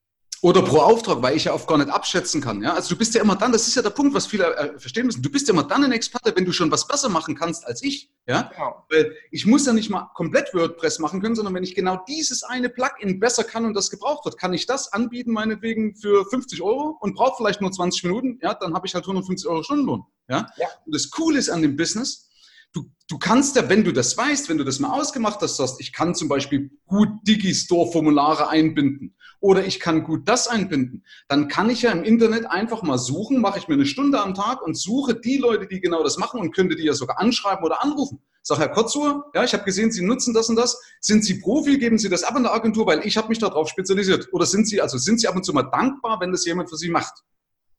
Oder 0.41 0.61
pro 0.61 0.77
Auftrag, 0.77 1.21
weil 1.21 1.35
ich 1.35 1.45
ja 1.45 1.53
oft 1.53 1.67
gar 1.67 1.77
nicht 1.77 1.89
abschätzen 1.89 2.41
kann. 2.41 2.61
Ja? 2.61 2.73
Also 2.73 2.89
du 2.89 2.97
bist 2.97 3.15
ja 3.15 3.21
immer 3.21 3.35
dann, 3.35 3.51
das 3.51 3.67
ist 3.67 3.75
ja 3.75 3.81
der 3.81 3.89
Punkt, 3.89 4.13
was 4.13 4.27
viele 4.27 4.55
äh, 4.55 4.79
verstehen 4.79 5.07
müssen, 5.07 5.21
du 5.21 5.31
bist 5.31 5.47
ja 5.47 5.53
immer 5.53 5.63
dann 5.63 5.83
ein 5.83 5.91
Experte, 5.91 6.35
wenn 6.35 6.45
du 6.45 6.51
schon 6.51 6.71
was 6.71 6.87
besser 6.87 7.09
machen 7.09 7.35
kannst 7.35 7.65
als 7.65 7.81
ich. 7.81 8.11
Ja? 8.27 8.51
Genau. 8.53 8.85
Weil 8.89 9.15
ich 9.31 9.45
muss 9.45 9.65
ja 9.65 9.73
nicht 9.73 9.89
mal 9.89 10.09
komplett 10.13 10.53
WordPress 10.53 10.99
machen 10.99 11.21
können, 11.21 11.35
sondern 11.35 11.55
wenn 11.55 11.63
ich 11.63 11.73
genau 11.73 12.03
dieses 12.07 12.43
eine 12.43 12.69
Plugin 12.69 13.19
besser 13.19 13.43
kann 13.43 13.65
und 13.65 13.73
das 13.73 13.89
gebraucht 13.89 14.25
wird, 14.25 14.37
kann 14.37 14.53
ich 14.53 14.67
das 14.67 14.93
anbieten, 14.93 15.31
meinetwegen 15.31 15.95
für 15.95 16.25
50 16.25 16.61
Euro 16.61 16.97
und 16.99 17.15
brauche 17.15 17.37
vielleicht 17.37 17.61
nur 17.61 17.71
20 17.71 18.03
Minuten, 18.03 18.39
ja, 18.41 18.53
dann 18.53 18.73
habe 18.73 18.85
ich 18.85 18.93
halt 18.93 19.05
150 19.05 19.49
Euro 19.49 19.63
Stundenlohn. 19.63 20.03
Ja? 20.29 20.47
ja? 20.57 20.67
Und 20.85 20.93
das 20.93 21.09
Coole 21.09 21.39
ist 21.39 21.49
an 21.49 21.61
dem 21.61 21.75
Business, 21.75 22.26
Du, 22.73 22.85
du, 23.09 23.17
kannst 23.17 23.55
ja, 23.55 23.69
wenn 23.69 23.83
du 23.83 23.91
das 23.91 24.17
weißt, 24.17 24.49
wenn 24.49 24.57
du 24.57 24.63
das 24.63 24.79
mal 24.79 24.91
ausgemacht 24.91 25.41
hast, 25.41 25.57
sagst, 25.57 25.79
ich 25.79 25.93
kann 25.93 26.15
zum 26.15 26.27
Beispiel 26.27 26.71
gut 26.85 27.09
Digistore-Formulare 27.23 28.49
einbinden 28.49 29.15
oder 29.39 29.65
ich 29.65 29.79
kann 29.79 30.03
gut 30.03 30.27
das 30.27 30.47
einbinden, 30.47 31.05
dann 31.27 31.47
kann 31.47 31.69
ich 31.69 31.83
ja 31.83 31.91
im 31.91 32.03
Internet 32.03 32.45
einfach 32.47 32.81
mal 32.81 32.97
suchen, 32.97 33.39
mache 33.39 33.59
ich 33.59 33.67
mir 33.67 33.75
eine 33.75 33.85
Stunde 33.85 34.21
am 34.21 34.33
Tag 34.33 34.61
und 34.61 34.77
suche 34.77 35.15
die 35.15 35.37
Leute, 35.37 35.67
die 35.67 35.79
genau 35.79 36.03
das 36.03 36.17
machen 36.17 36.39
und 36.39 36.55
könnte 36.55 36.75
die 36.75 36.83
ja 36.83 36.93
sogar 36.93 37.19
anschreiben 37.19 37.63
oder 37.63 37.83
anrufen. 37.83 38.21
Sag, 38.47 38.59
Herr 38.59 38.69
Kotzur, 38.69 39.29
ja, 39.33 39.43
ich 39.43 39.53
habe 39.53 39.65
gesehen, 39.65 39.91
Sie 39.91 40.01
nutzen 40.01 40.33
das 40.33 40.47
und 40.47 40.55
das. 40.55 40.81
Sind 41.01 41.25
Sie 41.25 41.41
Profi? 41.41 41.77
Geben 41.77 41.97
Sie 41.97 42.07
das 42.07 42.23
ab 42.23 42.37
in 42.37 42.43
der 42.43 42.53
Agentur, 42.53 42.87
weil 42.87 43.05
ich 43.05 43.17
habe 43.17 43.27
mich 43.27 43.39
darauf 43.39 43.67
spezialisiert. 43.67 44.29
Oder 44.31 44.45
sind 44.45 44.69
Sie, 44.69 44.79
also 44.79 44.97
sind 44.97 45.19
Sie 45.19 45.27
ab 45.27 45.35
und 45.35 45.43
zu 45.43 45.51
mal 45.51 45.63
dankbar, 45.63 46.21
wenn 46.21 46.31
das 46.31 46.45
jemand 46.45 46.69
für 46.69 46.77
Sie 46.77 46.89
macht? 46.89 47.13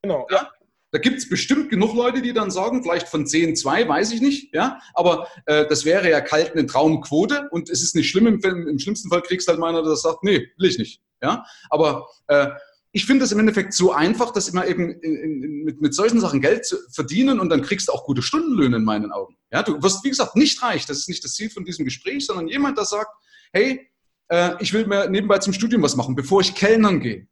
Genau. 0.02 0.26
Ja? 0.30 0.50
Da 0.90 0.98
gibt 0.98 1.18
es 1.18 1.28
bestimmt 1.28 1.68
genug 1.68 1.94
Leute, 1.94 2.22
die 2.22 2.32
dann 2.32 2.50
sagen, 2.50 2.82
vielleicht 2.82 3.08
von 3.08 3.26
10, 3.26 3.56
2, 3.56 3.88
weiß 3.88 4.12
ich 4.12 4.22
nicht, 4.22 4.54
ja, 4.54 4.80
aber 4.94 5.28
äh, 5.46 5.66
das 5.68 5.84
wäre 5.84 6.10
ja 6.10 6.20
kalt 6.20 6.52
eine 6.52 6.66
Traumquote 6.66 7.48
und 7.50 7.68
es 7.68 7.82
ist 7.82 7.94
nicht 7.94 8.08
schlimm, 8.08 8.26
im, 8.26 8.68
im 8.68 8.78
schlimmsten 8.78 9.10
Fall 9.10 9.22
kriegst 9.22 9.48
halt 9.48 9.58
meiner, 9.58 9.82
der 9.82 9.96
sagt, 9.96 10.24
nee, 10.24 10.48
will 10.56 10.70
ich 10.70 10.78
nicht. 10.78 11.02
Ja? 11.22 11.44
Aber 11.68 12.08
äh, 12.28 12.48
ich 12.92 13.04
finde 13.04 13.24
es 13.24 13.32
im 13.32 13.38
Endeffekt 13.38 13.74
so 13.74 13.92
einfach, 13.92 14.32
dass 14.32 14.48
immer 14.48 14.66
eben 14.66 14.90
in, 14.90 15.16
in, 15.16 15.64
mit, 15.64 15.80
mit 15.80 15.94
solchen 15.94 16.20
Sachen 16.20 16.40
Geld 16.40 16.64
zu 16.64 16.76
verdienen 16.90 17.38
und 17.38 17.50
dann 17.50 17.62
kriegst 17.62 17.88
du 17.88 17.92
auch 17.92 18.04
gute 18.04 18.22
Stundenlöhne 18.22 18.76
in 18.76 18.84
meinen 18.84 19.12
Augen. 19.12 19.36
Ja, 19.52 19.62
du 19.62 19.82
wirst, 19.82 20.04
wie 20.04 20.08
gesagt, 20.08 20.36
nicht 20.36 20.62
reich. 20.62 20.86
Das 20.86 20.98
ist 20.98 21.08
nicht 21.08 21.22
das 21.22 21.34
Ziel 21.34 21.50
von 21.50 21.64
diesem 21.64 21.84
Gespräch, 21.84 22.24
sondern 22.24 22.48
jemand, 22.48 22.78
der 22.78 22.86
sagt, 22.86 23.10
hey, 23.52 23.88
äh, 24.28 24.52
ich 24.60 24.72
will 24.72 24.86
mir 24.86 25.08
nebenbei 25.08 25.38
zum 25.38 25.52
Studium 25.52 25.82
was 25.82 25.96
machen, 25.96 26.14
bevor 26.14 26.40
ich 26.40 26.54
Kellnern 26.54 27.00
gehe. 27.00 27.28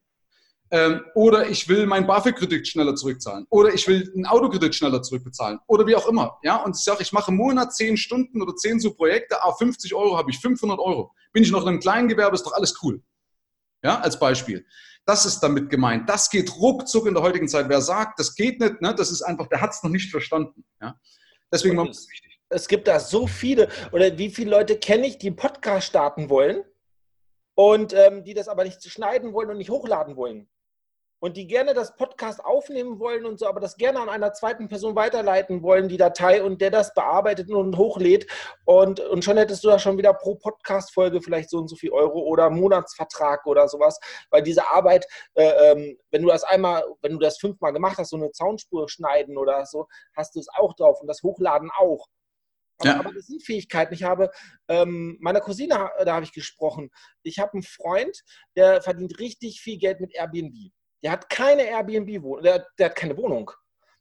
Ähm, 0.70 1.04
oder 1.14 1.48
ich 1.48 1.68
will 1.68 1.86
meinen 1.86 2.06
BAföG-Kredit 2.06 2.66
schneller 2.66 2.96
zurückzahlen. 2.96 3.46
Oder 3.50 3.72
ich 3.72 3.86
will 3.86 4.10
einen 4.14 4.26
Autokredit 4.26 4.74
schneller 4.74 5.00
zurückbezahlen. 5.00 5.60
Oder 5.68 5.86
wie 5.86 5.94
auch 5.94 6.08
immer. 6.08 6.38
Ja, 6.42 6.56
und 6.56 6.76
ich 6.76 6.82
sage, 6.82 7.02
ich 7.02 7.12
mache 7.12 7.30
im 7.30 7.36
Monat 7.36 7.74
10 7.74 7.96
Stunden 7.96 8.42
oder 8.42 8.54
10 8.54 8.80
so 8.80 8.92
Projekte, 8.92 9.42
a 9.42 9.52
50 9.52 9.94
Euro 9.94 10.16
habe 10.16 10.30
ich 10.30 10.38
500 10.38 10.78
Euro. 10.78 11.12
Bin 11.32 11.44
ich 11.44 11.52
noch 11.52 11.62
in 11.62 11.68
einem 11.68 11.80
kleinen 11.80 12.08
Gewerbe, 12.08 12.34
ist 12.34 12.44
doch 12.44 12.52
alles 12.52 12.74
cool. 12.82 13.00
Ja, 13.84 14.00
als 14.00 14.18
Beispiel. 14.18 14.66
Das 15.04 15.24
ist 15.24 15.38
damit 15.38 15.70
gemeint. 15.70 16.08
Das 16.08 16.30
geht 16.30 16.52
ruckzuck 16.56 17.06
in 17.06 17.14
der 17.14 17.22
heutigen 17.22 17.46
Zeit. 17.46 17.68
Wer 17.68 17.80
sagt, 17.80 18.18
das 18.18 18.34
geht 18.34 18.58
nicht, 18.58 18.80
ne, 18.80 18.92
das 18.92 19.12
ist 19.12 19.22
einfach, 19.22 19.46
der 19.46 19.60
hat 19.60 19.70
es 19.70 19.82
noch 19.84 19.90
nicht 19.90 20.10
verstanden. 20.10 20.64
Ja? 20.80 20.98
Deswegen 21.52 21.78
ist 21.86 22.00
es 22.00 22.10
wichtig. 22.10 22.40
Es 22.48 22.66
gibt 22.66 22.88
da 22.88 22.98
so 22.98 23.26
viele, 23.28 23.68
oder 23.92 24.18
wie 24.18 24.30
viele 24.30 24.50
Leute 24.50 24.78
kenne 24.78 25.06
ich, 25.06 25.18
die 25.18 25.28
einen 25.28 25.36
Podcast 25.36 25.86
starten 25.86 26.28
wollen 26.28 26.64
und 27.54 27.92
ähm, 27.92 28.24
die 28.24 28.34
das 28.34 28.48
aber 28.48 28.64
nicht 28.64 28.82
schneiden 28.84 29.32
wollen 29.32 29.50
und 29.50 29.58
nicht 29.58 29.70
hochladen 29.70 30.16
wollen 30.16 30.48
und 31.20 31.36
die 31.36 31.46
gerne 31.46 31.74
das 31.74 31.96
Podcast 31.96 32.44
aufnehmen 32.44 32.98
wollen 32.98 33.24
und 33.24 33.38
so, 33.38 33.46
aber 33.46 33.60
das 33.60 33.76
gerne 33.76 34.00
an 34.00 34.08
einer 34.08 34.32
zweiten 34.32 34.68
Person 34.68 34.96
weiterleiten 34.96 35.62
wollen, 35.62 35.88
die 35.88 35.96
Datei, 35.96 36.42
und 36.42 36.60
der 36.60 36.70
das 36.70 36.94
bearbeitet 36.94 37.50
und 37.50 37.76
hochlädt. 37.76 38.26
Und, 38.64 39.00
und 39.00 39.24
schon 39.24 39.36
hättest 39.36 39.64
du 39.64 39.68
da 39.68 39.78
schon 39.78 39.98
wieder 39.98 40.12
pro 40.12 40.34
Podcast-Folge 40.34 41.22
vielleicht 41.22 41.50
so 41.50 41.58
und 41.58 41.68
so 41.68 41.76
viel 41.76 41.90
Euro 41.90 42.20
oder 42.20 42.50
Monatsvertrag 42.50 43.46
oder 43.46 43.68
sowas, 43.68 43.98
weil 44.30 44.42
diese 44.42 44.68
Arbeit, 44.70 45.06
äh, 45.34 45.72
ähm, 45.72 45.98
wenn 46.10 46.22
du 46.22 46.28
das 46.28 46.44
einmal, 46.44 46.84
wenn 47.02 47.12
du 47.12 47.18
das 47.18 47.38
fünfmal 47.38 47.72
gemacht 47.72 47.98
hast, 47.98 48.10
so 48.10 48.16
eine 48.16 48.30
Zaunspur 48.32 48.88
schneiden 48.88 49.38
oder 49.38 49.64
so, 49.66 49.86
hast 50.14 50.34
du 50.34 50.40
es 50.40 50.48
auch 50.54 50.74
drauf 50.74 51.00
und 51.00 51.06
das 51.06 51.22
Hochladen 51.22 51.70
auch. 51.76 52.06
Aber, 52.78 52.90
ja. 52.90 53.00
aber 53.00 53.12
das 53.12 53.26
sind 53.26 53.42
Fähigkeiten. 53.42 53.94
Ich 53.94 54.02
habe 54.02 54.30
ähm, 54.68 55.16
meiner 55.20 55.40
Cousine, 55.40 55.90
da 56.04 56.14
habe 56.14 56.24
ich 56.24 56.32
gesprochen. 56.32 56.90
Ich 57.22 57.38
habe 57.38 57.54
einen 57.54 57.62
Freund, 57.62 58.22
der 58.54 58.82
verdient 58.82 59.18
richtig 59.18 59.60
viel 59.60 59.78
Geld 59.78 60.00
mit 60.00 60.14
Airbnb. 60.14 60.72
Der 61.02 61.12
hat 61.12 61.28
keine 61.28 61.62
Airbnb-Wohnung, 61.62 62.42
der, 62.42 62.66
der, 62.78 62.86
hat 62.86 62.96
keine 62.96 63.16
Wohnung. 63.16 63.50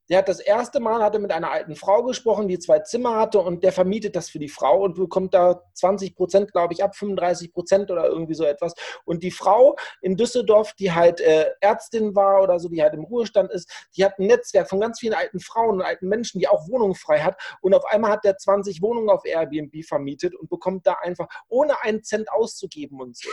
Der 0.09 0.19
hat 0.19 0.29
das 0.29 0.39
erste 0.39 0.79
Mal 0.79 1.01
hatte 1.01 1.17
mit 1.17 1.31
einer 1.31 1.51
alten 1.51 1.75
Frau 1.75 2.03
gesprochen, 2.03 2.47
die 2.47 2.59
zwei 2.59 2.79
Zimmer 2.79 3.15
hatte 3.15 3.39
und 3.39 3.63
der 3.63 3.71
vermietet 3.71 4.15
das 4.15 4.29
für 4.29 4.37
die 4.37 4.49
Frau 4.49 4.83
und 4.83 4.95
bekommt 4.95 5.33
da 5.33 5.63
20 5.73 6.15
Prozent, 6.15 6.51
glaube 6.51 6.73
ich, 6.73 6.83
ab 6.83 6.95
35 6.95 7.51
Prozent 7.51 7.89
oder 7.89 8.05
irgendwie 8.05 8.35
so 8.35 8.43
etwas. 8.43 8.75
Und 9.05 9.23
die 9.23 9.31
Frau 9.31 9.75
in 10.01 10.15
Düsseldorf, 10.15 10.73
die 10.73 10.91
halt 10.91 11.21
äh, 11.21 11.47
Ärztin 11.59 12.15
war 12.15 12.43
oder 12.43 12.59
so, 12.59 12.69
die 12.69 12.83
halt 12.83 12.93
im 12.93 13.03
Ruhestand 13.03 13.51
ist, 13.51 13.87
die 13.97 14.05
hat 14.05 14.19
ein 14.19 14.27
Netzwerk 14.27 14.69
von 14.69 14.79
ganz 14.79 14.99
vielen 14.99 15.15
alten 15.15 15.39
Frauen 15.39 15.75
und 15.75 15.81
alten 15.81 16.07
Menschen, 16.07 16.39
die 16.39 16.47
auch 16.47 16.67
Wohnungen 16.67 16.95
frei 16.95 17.21
hat. 17.21 17.41
Und 17.61 17.73
auf 17.73 17.85
einmal 17.85 18.11
hat 18.11 18.23
der 18.25 18.37
20 18.37 18.83
Wohnungen 18.83 19.09
auf 19.09 19.25
Airbnb 19.25 19.83
vermietet 19.83 20.35
und 20.35 20.49
bekommt 20.49 20.85
da 20.85 20.97
einfach 21.01 21.27
ohne 21.47 21.81
einen 21.81 22.03
Cent 22.03 22.31
auszugeben 22.31 23.01
und 23.01 23.17
so. 23.17 23.29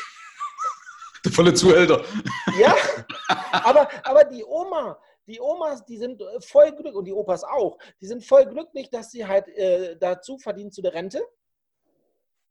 Der 1.25 1.33
volle 1.33 1.55
Zuhälter. 1.55 2.05
Ja, 2.59 2.75
aber, 3.53 3.89
aber 4.03 4.25
die 4.25 4.45
Oma, 4.45 4.99
die 5.27 5.41
Omas, 5.41 5.85
die 5.85 5.97
sind 5.97 6.21
äh, 6.21 6.41
voll 6.41 6.73
glücklich 6.73 6.95
und 6.95 7.05
die 7.05 7.13
Opas 7.13 7.45
auch, 7.45 7.79
die 8.01 8.07
sind 8.07 8.25
voll 8.25 8.47
glücklich, 8.47 8.91
dass 8.91 9.11
sie 9.11 9.27
halt 9.27 9.47
äh, 9.49 9.97
dazu 9.99 10.39
verdienen 10.39 10.73
zu 10.73 10.83
der 10.83 10.95
Rente. 10.95 11.23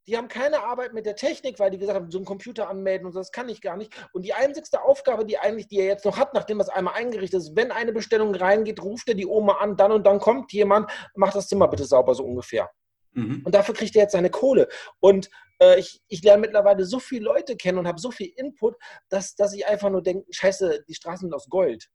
Die 0.07 0.17
haben 0.17 0.29
keine 0.29 0.63
Arbeit 0.63 0.93
mit 0.93 1.05
der 1.05 1.15
Technik, 1.15 1.59
weil 1.59 1.69
die 1.69 1.77
gesagt 1.77 1.95
haben, 1.95 2.09
so 2.09 2.17
einen 2.17 2.25
Computer 2.25 2.69
anmelden 2.69 3.05
und 3.05 3.13
so, 3.13 3.19
das 3.19 3.31
kann 3.31 3.49
ich 3.49 3.61
gar 3.61 3.77
nicht. 3.77 3.93
Und 4.13 4.23
die 4.23 4.33
einzigste 4.33 4.81
Aufgabe, 4.81 5.25
die 5.25 5.37
eigentlich, 5.37 5.67
die 5.67 5.77
er 5.77 5.85
jetzt 5.85 6.05
noch 6.05 6.17
hat, 6.17 6.33
nachdem 6.33 6.57
das 6.57 6.69
einmal 6.69 6.95
eingerichtet 6.95 7.41
ist, 7.41 7.55
wenn 7.55 7.71
eine 7.71 7.93
Bestellung 7.93 8.33
reingeht, 8.33 8.81
ruft 8.81 9.09
er 9.09 9.15
die 9.15 9.27
Oma 9.27 9.57
an, 9.59 9.77
dann 9.77 9.91
und 9.91 10.07
dann 10.07 10.19
kommt 10.19 10.51
jemand, 10.53 10.89
macht 11.13 11.35
das 11.35 11.47
Zimmer 11.47 11.67
bitte 11.67 11.85
sauber, 11.85 12.15
so 12.15 12.23
ungefähr. 12.23 12.71
Mhm. 13.13 13.43
Und 13.45 13.53
dafür 13.53 13.75
kriegt 13.75 13.95
er 13.95 14.03
jetzt 14.03 14.13
seine 14.13 14.31
Kohle. 14.31 14.67
Und 14.99 15.29
ich, 15.79 16.01
ich 16.07 16.23
lerne 16.23 16.41
mittlerweile 16.41 16.85
so 16.85 16.99
viele 16.99 17.25
Leute 17.25 17.55
kennen 17.55 17.77
und 17.77 17.87
habe 17.87 17.99
so 17.99 18.11
viel 18.11 18.31
Input, 18.35 18.75
dass, 19.09 19.35
dass 19.35 19.53
ich 19.53 19.65
einfach 19.67 19.89
nur 19.89 20.01
denke, 20.01 20.25
scheiße, 20.31 20.85
die 20.87 20.95
Straßen 20.95 21.27
sind 21.27 21.33
aus 21.33 21.47
Gold. 21.49 21.89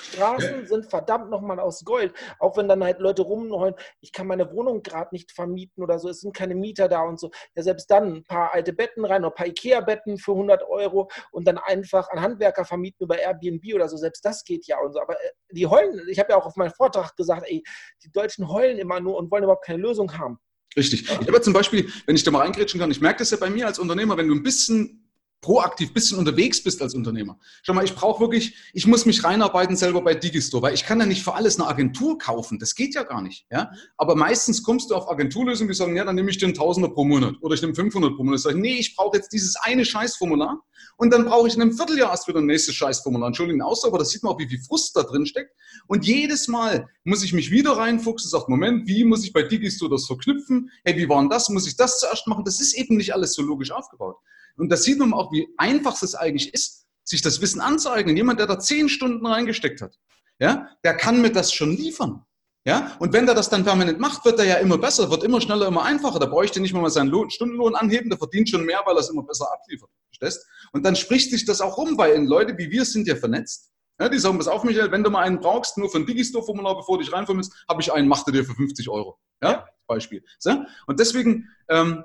Straßen 0.00 0.66
sind 0.66 0.90
verdammt 0.90 1.30
nochmal 1.30 1.60
aus 1.60 1.84
Gold. 1.84 2.14
Auch 2.38 2.56
wenn 2.56 2.68
dann 2.68 2.82
halt 2.82 2.98
Leute 2.98 3.22
rumheulen, 3.22 3.74
ich 4.00 4.12
kann 4.12 4.26
meine 4.26 4.50
Wohnung 4.52 4.82
gerade 4.82 5.10
nicht 5.12 5.32
vermieten 5.32 5.82
oder 5.82 5.98
so, 5.98 6.08
es 6.08 6.20
sind 6.20 6.34
keine 6.34 6.54
Mieter 6.54 6.88
da 6.88 7.02
und 7.02 7.20
so. 7.20 7.30
Ja, 7.54 7.62
selbst 7.62 7.90
dann 7.90 8.16
ein 8.16 8.24
paar 8.24 8.52
alte 8.54 8.72
Betten 8.72 9.04
rein, 9.04 9.22
oder 9.22 9.32
ein 9.32 9.36
paar 9.36 9.46
Ikea-Betten 9.46 10.18
für 10.18 10.32
100 10.32 10.62
Euro 10.68 11.10
und 11.30 11.46
dann 11.46 11.58
einfach 11.58 12.08
an 12.10 12.20
Handwerker 12.20 12.64
vermieten 12.64 13.04
über 13.04 13.18
Airbnb 13.18 13.74
oder 13.74 13.88
so. 13.88 13.96
Selbst 13.96 14.24
das 14.24 14.44
geht 14.44 14.66
ja 14.66 14.78
und 14.78 14.92
so. 14.92 15.00
Aber 15.00 15.14
äh, 15.14 15.30
die 15.50 15.66
heulen, 15.66 16.00
ich 16.08 16.18
habe 16.18 16.30
ja 16.30 16.38
auch 16.38 16.46
auf 16.46 16.56
meinem 16.56 16.72
Vortrag 16.72 17.14
gesagt, 17.16 17.46
ey, 17.46 17.62
die 18.02 18.10
Deutschen 18.10 18.48
heulen 18.48 18.78
immer 18.78 19.00
nur 19.00 19.16
und 19.16 19.30
wollen 19.30 19.44
überhaupt 19.44 19.64
keine 19.64 19.82
Lösung 19.82 20.18
haben. 20.18 20.38
Richtig. 20.76 21.02
Ich 21.02 21.28
habe 21.28 21.40
zum 21.42 21.52
Beispiel, 21.52 21.90
wenn 22.06 22.16
ich 22.16 22.24
da 22.24 22.30
mal 22.30 22.40
reingrätschen 22.40 22.80
kann, 22.80 22.90
ich 22.90 23.00
merke 23.00 23.18
das 23.18 23.30
ja 23.30 23.36
bei 23.36 23.50
mir 23.50 23.66
als 23.66 23.78
Unternehmer, 23.78 24.16
wenn 24.16 24.28
du 24.28 24.34
ein 24.34 24.42
bisschen 24.42 25.01
proaktiv 25.42 25.92
bisschen 25.92 26.18
unterwegs 26.18 26.62
bist 26.62 26.80
als 26.80 26.94
Unternehmer. 26.94 27.38
Schau 27.62 27.74
mal, 27.74 27.84
ich 27.84 27.94
brauche 27.94 28.20
wirklich, 28.20 28.54
ich 28.72 28.86
muss 28.86 29.04
mich 29.04 29.22
reinarbeiten 29.24 29.76
selber 29.76 30.00
bei 30.00 30.14
Digistore, 30.14 30.62
weil 30.62 30.74
ich 30.74 30.84
kann 30.84 31.00
ja 31.00 31.04
nicht 31.04 31.24
für 31.24 31.34
alles 31.34 31.58
eine 31.58 31.68
Agentur 31.68 32.16
kaufen. 32.16 32.60
Das 32.60 32.74
geht 32.76 32.94
ja 32.94 33.02
gar 33.02 33.20
nicht. 33.20 33.44
Ja? 33.50 33.72
Aber 33.96 34.14
meistens 34.14 34.62
kommst 34.62 34.90
du 34.90 34.94
auf 34.94 35.10
Agenturlösungen, 35.10 35.68
die 35.68 35.76
sagen, 35.76 35.96
ja, 35.96 36.04
dann 36.04 36.14
nehme 36.14 36.30
ich 36.30 36.38
den 36.38 36.54
Tausender 36.54 36.88
pro 36.88 37.04
Monat 37.04 37.34
oder 37.40 37.54
ich 37.54 37.60
nehme 37.60 37.74
500 37.74 38.16
pro 38.16 38.22
Monat. 38.22 38.38
Ich 38.38 38.44
sage, 38.44 38.58
nee, 38.58 38.76
ich 38.76 38.94
brauche 38.94 39.16
jetzt 39.16 39.32
dieses 39.32 39.56
eine 39.56 39.84
Scheißformular 39.84 40.62
und 40.96 41.12
dann 41.12 41.24
brauche 41.24 41.48
ich 41.48 41.56
in 41.56 41.62
einem 41.62 41.72
Vierteljahr 41.72 42.12
erst 42.12 42.28
wieder 42.28 42.38
ein 42.38 42.46
nächstes 42.46 42.76
Scheißformular. 42.76 43.26
Entschuldigung, 43.26 43.62
aus, 43.62 43.84
aber 43.84 43.98
das 43.98 44.10
sieht 44.10 44.22
man 44.22 44.34
auch, 44.34 44.38
wie 44.38 44.48
viel 44.48 44.60
Frust 44.60 44.94
da 44.94 45.02
drin 45.02 45.26
steckt. 45.26 45.52
Und 45.88 46.06
jedes 46.06 46.46
Mal 46.46 46.88
muss 47.02 47.24
ich 47.24 47.32
mich 47.32 47.50
wieder 47.50 47.72
reinfuchsen, 47.72 48.30
sagt, 48.30 48.48
Moment, 48.48 48.86
wie 48.86 49.04
muss 49.04 49.24
ich 49.24 49.32
bei 49.32 49.42
Digistore 49.42 49.90
das 49.90 50.06
verknüpfen? 50.06 50.70
Hey, 50.84 50.96
wie 50.96 51.08
war 51.08 51.20
denn 51.20 51.30
das? 51.30 51.48
Muss 51.48 51.66
ich 51.66 51.76
das 51.76 51.98
zuerst 51.98 52.28
machen? 52.28 52.44
Das 52.44 52.60
ist 52.60 52.74
eben 52.74 52.96
nicht 52.96 53.12
alles 53.12 53.34
so 53.34 53.42
logisch 53.42 53.72
aufgebaut. 53.72 54.16
Und 54.56 54.70
da 54.70 54.76
sieht 54.76 54.98
man 54.98 55.12
auch, 55.12 55.32
wie 55.32 55.48
einfach 55.56 56.00
es 56.02 56.14
eigentlich 56.14 56.52
ist, 56.54 56.86
sich 57.04 57.22
das 57.22 57.40
Wissen 57.40 57.60
anzueignen. 57.60 58.16
Jemand, 58.16 58.38
der 58.38 58.46
da 58.46 58.58
zehn 58.58 58.88
Stunden 58.88 59.26
reingesteckt 59.26 59.80
hat, 59.80 59.98
ja, 60.38 60.68
der 60.84 60.96
kann 60.96 61.20
mir 61.20 61.30
das 61.30 61.52
schon 61.52 61.76
liefern. 61.76 62.24
Ja, 62.64 62.96
und 63.00 63.12
wenn 63.12 63.26
der 63.26 63.34
das 63.34 63.50
dann 63.50 63.64
permanent 63.64 63.98
macht, 63.98 64.24
wird 64.24 64.38
er 64.38 64.44
ja 64.44 64.54
immer 64.56 64.78
besser, 64.78 65.10
wird 65.10 65.24
immer 65.24 65.40
schneller, 65.40 65.66
immer 65.66 65.82
einfacher. 65.82 66.20
Da 66.20 66.26
bräuchte 66.26 66.60
nicht 66.60 66.72
mal 66.72 66.88
seinen 66.90 67.08
Lohn, 67.08 67.28
Stundenlohn 67.28 67.74
anheben, 67.74 68.08
der 68.08 68.18
verdient 68.18 68.48
schon 68.48 68.64
mehr, 68.64 68.80
weil 68.84 68.94
er 68.94 69.00
es 69.00 69.10
immer 69.10 69.24
besser 69.24 69.52
abliefert. 69.52 69.90
Verstehst? 70.16 70.46
Und 70.72 70.84
dann 70.84 70.94
spricht 70.94 71.30
sich 71.32 71.44
das 71.44 71.60
auch 71.60 71.76
rum, 71.76 71.98
weil 71.98 72.24
Leute 72.24 72.56
wie 72.56 72.70
wir 72.70 72.84
sind 72.84 73.08
ja 73.08 73.16
vernetzt. 73.16 73.72
Ja, 74.00 74.08
die 74.08 74.18
sagen, 74.18 74.38
pass 74.38 74.48
auf, 74.48 74.62
Michael, 74.62 74.92
wenn 74.92 75.02
du 75.02 75.10
mal 75.10 75.22
einen 75.22 75.40
brauchst, 75.40 75.76
nur 75.76 75.90
für 75.90 75.98
ein 75.98 76.06
Digistore-Formular, 76.06 76.76
bevor 76.76 76.98
du 76.98 77.04
dich 77.04 77.12
reinvermisst, 77.12 77.52
habe 77.68 77.82
ich 77.82 77.92
einen, 77.92 78.06
mach 78.08 78.24
dir 78.24 78.44
für 78.44 78.54
50 78.54 78.88
Euro. 78.88 79.18
Ja, 79.42 79.66
Beispiel. 79.86 80.24
So? 80.38 80.64
Und 80.86 81.00
deswegen, 81.00 81.48
ähm, 81.68 82.04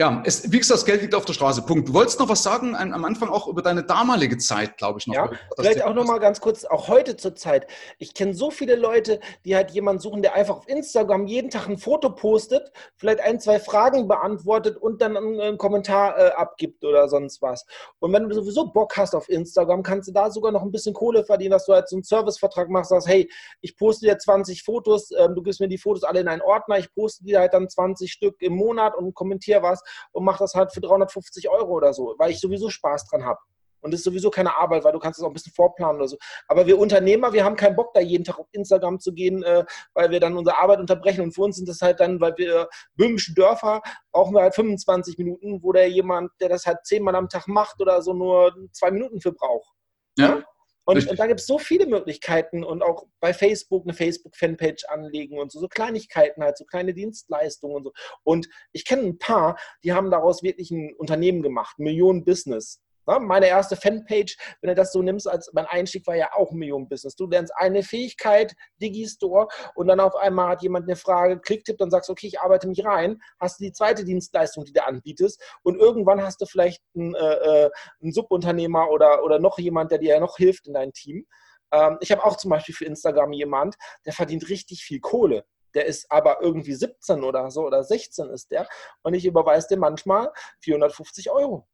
ja, 0.00 0.22
es, 0.24 0.50
wie 0.50 0.58
gesagt, 0.58 0.78
das 0.78 0.86
Geld 0.86 1.02
liegt 1.02 1.14
auf 1.14 1.26
der 1.26 1.34
Straße. 1.34 1.60
Punkt. 1.60 1.86
Du 1.86 1.92
wolltest 1.92 2.18
noch 2.18 2.30
was 2.30 2.42
sagen 2.42 2.74
am 2.74 3.04
Anfang 3.04 3.28
auch 3.28 3.46
über 3.48 3.60
deine 3.60 3.84
damalige 3.84 4.38
Zeit, 4.38 4.78
glaube 4.78 4.98
ich 4.98 5.06
noch. 5.06 5.14
Ja, 5.14 5.30
vielleicht 5.54 5.82
auch 5.82 5.92
noch 5.92 6.06
mal 6.06 6.16
ganz 6.16 6.40
kurz, 6.40 6.64
auch 6.64 6.88
heute 6.88 7.18
zur 7.18 7.36
Zeit. 7.36 7.66
Ich 7.98 8.14
kenne 8.14 8.32
so 8.32 8.50
viele 8.50 8.76
Leute, 8.76 9.20
die 9.44 9.54
halt 9.54 9.72
jemanden 9.72 10.00
suchen, 10.00 10.22
der 10.22 10.34
einfach 10.34 10.56
auf 10.56 10.68
Instagram 10.68 11.26
jeden 11.26 11.50
Tag 11.50 11.68
ein 11.68 11.76
Foto 11.76 12.14
postet, 12.14 12.72
vielleicht 12.96 13.20
ein, 13.20 13.40
zwei 13.40 13.60
Fragen 13.60 14.08
beantwortet 14.08 14.78
und 14.78 15.02
dann 15.02 15.18
einen, 15.18 15.38
einen 15.38 15.58
Kommentar 15.58 16.16
äh, 16.16 16.30
abgibt 16.30 16.82
oder 16.82 17.06
sonst 17.06 17.42
was. 17.42 17.66
Und 17.98 18.14
wenn 18.14 18.26
du 18.26 18.34
sowieso 18.34 18.68
Bock 18.72 18.96
hast 18.96 19.14
auf 19.14 19.28
Instagram, 19.28 19.82
kannst 19.82 20.08
du 20.08 20.12
da 20.12 20.30
sogar 20.30 20.50
noch 20.50 20.62
ein 20.62 20.72
bisschen 20.72 20.94
Kohle 20.94 21.24
verdienen, 21.24 21.50
dass 21.50 21.66
du 21.66 21.74
halt 21.74 21.90
so 21.90 21.96
einen 21.96 22.04
Servicevertrag 22.04 22.70
machst, 22.70 22.88
sagst, 22.88 23.06
hey, 23.06 23.30
ich 23.60 23.76
poste 23.76 24.06
dir 24.06 24.16
20 24.16 24.62
Fotos, 24.62 25.10
äh, 25.10 25.28
du 25.28 25.42
gibst 25.42 25.60
mir 25.60 25.68
die 25.68 25.76
Fotos 25.76 26.04
alle 26.04 26.20
in 26.20 26.28
einen 26.28 26.40
Ordner, 26.40 26.78
ich 26.78 26.90
poste 26.94 27.22
dir 27.22 27.40
halt 27.40 27.52
dann 27.52 27.68
20 27.68 28.10
Stück 28.10 28.40
im 28.40 28.54
Monat 28.54 28.96
und 28.96 29.12
kommentiere 29.14 29.62
was 29.62 29.82
und 30.12 30.24
mache 30.24 30.38
das 30.38 30.54
halt 30.54 30.72
für 30.72 30.80
350 30.80 31.48
Euro 31.48 31.72
oder 31.72 31.92
so, 31.92 32.14
weil 32.18 32.30
ich 32.30 32.40
sowieso 32.40 32.70
Spaß 32.70 33.06
dran 33.06 33.24
habe. 33.24 33.40
Und 33.82 33.94
es 33.94 34.00
ist 34.00 34.04
sowieso 34.04 34.30
keine 34.30 34.56
Arbeit, 34.56 34.84
weil 34.84 34.92
du 34.92 34.98
kannst 34.98 35.18
es 35.18 35.24
auch 35.24 35.28
ein 35.30 35.32
bisschen 35.32 35.52
vorplanen 35.52 35.96
oder 35.96 36.08
so. 36.08 36.16
Aber 36.48 36.66
wir 36.66 36.78
Unternehmer, 36.78 37.32
wir 37.32 37.44
haben 37.44 37.56
keinen 37.56 37.76
Bock, 37.76 37.92
da 37.94 38.00
jeden 38.00 38.24
Tag 38.24 38.38
auf 38.38 38.48
Instagram 38.52 39.00
zu 39.00 39.12
gehen, 39.12 39.42
äh, 39.42 39.64
weil 39.94 40.10
wir 40.10 40.20
dann 40.20 40.36
unsere 40.36 40.58
Arbeit 40.58 40.80
unterbrechen. 40.80 41.22
Und 41.22 41.32
für 41.32 41.42
uns 41.42 41.56
sind 41.56 41.68
das 41.68 41.80
halt 41.80 42.00
dann, 42.00 42.20
weil 42.20 42.36
wir 42.36 42.68
böhmische 42.94 43.34
Dörfer, 43.34 43.82
brauchen 44.12 44.34
wir 44.34 44.42
halt 44.42 44.54
25 44.54 45.18
Minuten, 45.18 45.62
wo 45.62 45.72
der 45.72 45.88
jemand, 45.88 46.30
der 46.40 46.50
das 46.50 46.66
halt 46.66 46.78
zehnmal 46.84 47.14
am 47.14 47.28
Tag 47.28 47.48
macht 47.48 47.80
oder 47.80 48.02
so, 48.02 48.12
nur 48.12 48.54
zwei 48.72 48.90
Minuten 48.90 49.20
für 49.20 49.32
braucht. 49.32 49.72
Ja. 50.18 50.42
Und, 50.84 51.06
und, 51.08 51.18
da 51.18 51.26
gibt 51.26 51.40
es 51.40 51.46
so 51.46 51.58
viele 51.58 51.86
Möglichkeiten 51.86 52.64
und 52.64 52.82
auch 52.82 53.06
bei 53.20 53.32
Facebook 53.32 53.84
eine 53.84 53.94
Facebook-Fanpage 53.94 54.84
anlegen 54.88 55.38
und 55.38 55.52
so, 55.52 55.60
so 55.60 55.68
Kleinigkeiten 55.68 56.42
halt, 56.42 56.56
so 56.56 56.64
kleine 56.64 56.94
Dienstleistungen 56.94 57.76
und 57.76 57.84
so. 57.84 57.92
Und 58.24 58.48
ich 58.72 58.84
kenne 58.84 59.02
ein 59.02 59.18
paar, 59.18 59.58
die 59.84 59.92
haben 59.92 60.10
daraus 60.10 60.42
wirklich 60.42 60.70
ein 60.70 60.94
Unternehmen 60.96 61.42
gemacht, 61.42 61.78
Millionen 61.78 62.24
Business. 62.24 62.80
Meine 63.18 63.48
erste 63.48 63.76
Fanpage, 63.76 64.36
wenn 64.60 64.68
du 64.68 64.74
das 64.74 64.92
so 64.92 65.02
nimmst, 65.02 65.28
als 65.28 65.50
mein 65.52 65.66
Einstieg 65.66 66.06
war 66.06 66.16
ja 66.16 66.30
auch 66.34 66.52
Millionen-Business. 66.52 67.16
Du 67.16 67.26
lernst 67.26 67.52
eine 67.56 67.82
Fähigkeit, 67.82 68.54
Digistore, 68.80 69.48
und 69.74 69.88
dann 69.88 70.00
auf 70.00 70.14
einmal 70.14 70.50
hat 70.50 70.62
jemand 70.62 70.86
eine 70.86 70.96
Frage, 70.96 71.40
Klicktippt, 71.40 71.80
dann 71.80 71.90
sagst 71.90 72.10
okay, 72.10 72.26
ich 72.26 72.40
arbeite 72.40 72.68
mich 72.68 72.84
rein, 72.84 73.20
hast 73.40 73.60
du 73.60 73.64
die 73.64 73.72
zweite 73.72 74.04
Dienstleistung, 74.04 74.64
die 74.64 74.72
du 74.72 74.84
anbietest, 74.84 75.42
und 75.62 75.78
irgendwann 75.78 76.22
hast 76.22 76.40
du 76.40 76.46
vielleicht 76.46 76.82
einen, 76.94 77.14
äh, 77.14 77.64
äh, 77.64 77.70
einen 78.02 78.12
Subunternehmer 78.12 78.90
oder, 78.90 79.24
oder 79.24 79.38
noch 79.38 79.58
jemand, 79.58 79.90
der 79.90 79.98
dir 79.98 80.14
ja 80.14 80.20
noch 80.20 80.36
hilft 80.36 80.66
in 80.66 80.74
deinem 80.74 80.92
Team. 80.92 81.26
Ähm, 81.72 81.98
ich 82.00 82.12
habe 82.12 82.24
auch 82.24 82.36
zum 82.36 82.50
Beispiel 82.50 82.74
für 82.74 82.84
Instagram 82.84 83.32
jemand, 83.32 83.76
der 84.06 84.12
verdient 84.12 84.48
richtig 84.48 84.82
viel 84.82 85.00
Kohle 85.00 85.44
der 85.74 85.86
ist 85.86 86.10
aber 86.10 86.42
irgendwie 86.42 86.74
17 86.74 87.22
oder 87.22 87.50
so 87.50 87.64
oder 87.64 87.84
16 87.84 88.30
ist 88.30 88.50
der 88.50 88.68
und 89.02 89.14
ich 89.14 89.24
überweise 89.24 89.68
dir 89.68 89.78
manchmal 89.78 90.32
450 90.60 91.30
Euro. 91.30 91.68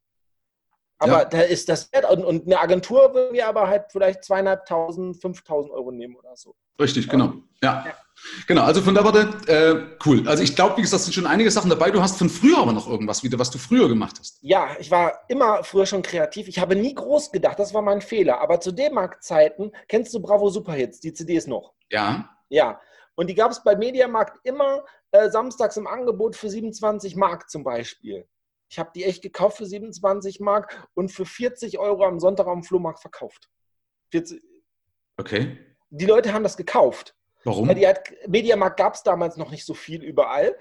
Aber 0.98 1.22
ja. 1.22 1.24
da 1.24 1.40
ist 1.40 1.68
das 1.68 1.92
wert. 1.92 2.08
Und, 2.10 2.24
und, 2.24 2.46
eine 2.46 2.60
Agentur 2.60 3.14
will 3.14 3.30
mir 3.30 3.46
aber 3.46 3.68
halt 3.68 3.86
vielleicht 3.90 4.24
zweieinhalbtausend, 4.24 5.20
fünftausend 5.20 5.72
Euro 5.72 5.90
nehmen 5.90 6.16
oder 6.16 6.36
so. 6.36 6.54
Richtig, 6.80 7.08
genau. 7.08 7.34
Ja. 7.62 7.84
ja. 7.86 7.94
Genau, 8.46 8.62
also 8.62 8.80
von 8.80 8.94
der 8.94 9.04
Warte, 9.04 9.28
äh, 9.46 9.98
cool. 10.06 10.26
Also 10.26 10.42
ich 10.42 10.56
glaube, 10.56 10.78
wie 10.78 10.82
gesagt, 10.82 11.02
sind 11.02 11.12
schon 11.12 11.26
einige 11.26 11.50
Sachen 11.50 11.68
dabei. 11.68 11.90
Du 11.90 12.00
hast 12.00 12.16
von 12.16 12.30
früher 12.30 12.58
aber 12.58 12.72
noch 12.72 12.88
irgendwas 12.88 13.22
wieder, 13.22 13.38
was 13.38 13.50
du 13.50 13.58
früher 13.58 13.88
gemacht 13.88 14.16
hast. 14.18 14.38
Ja, 14.40 14.70
ich 14.78 14.90
war 14.90 15.20
immer 15.28 15.62
früher 15.64 15.84
schon 15.84 16.00
kreativ. 16.00 16.48
Ich 16.48 16.58
habe 16.58 16.76
nie 16.76 16.94
groß 16.94 17.30
gedacht, 17.30 17.58
das 17.58 17.74
war 17.74 17.82
mein 17.82 18.00
Fehler. 18.00 18.40
Aber 18.40 18.60
zu 18.60 18.72
D-Mark-Zeiten, 18.72 19.72
kennst 19.88 20.14
du 20.14 20.20
Bravo 20.20 20.48
Superhits, 20.48 21.00
die 21.00 21.12
CDs 21.12 21.46
noch? 21.46 21.74
Ja. 21.90 22.30
Ja. 22.48 22.80
Und 23.16 23.28
die 23.28 23.34
gab 23.34 23.50
es 23.50 23.62
bei 23.62 23.76
Mediamarkt 23.76 24.38
immer 24.44 24.84
äh, 25.10 25.28
samstags 25.28 25.76
im 25.76 25.86
Angebot 25.86 26.36
für 26.36 26.48
27 26.48 27.16
Mark 27.16 27.50
zum 27.50 27.64
Beispiel. 27.64 28.26
Ich 28.68 28.78
habe 28.78 28.90
die 28.94 29.04
echt 29.04 29.22
gekauft 29.22 29.58
für 29.58 29.66
27 29.66 30.40
Mark 30.40 30.88
und 30.94 31.12
für 31.12 31.24
40 31.24 31.78
Euro 31.78 32.04
am 32.04 32.18
Sonntag 32.18 32.46
am 32.46 32.62
Flohmarkt 32.62 33.00
verkauft. 33.00 33.48
40. 34.10 34.42
Okay. 35.18 35.58
Die 35.90 36.06
Leute 36.06 36.32
haben 36.32 36.42
das 36.42 36.56
gekauft. 36.56 37.14
Warum? 37.44 37.68
Weil 37.68 37.76
die 37.76 37.86
halt, 37.86 38.00
Mediamarkt 38.26 38.76
gab 38.76 38.94
es 38.94 39.02
damals 39.02 39.36
noch 39.36 39.50
nicht 39.50 39.64
so 39.64 39.74
viel 39.74 40.02
überall. 40.02 40.56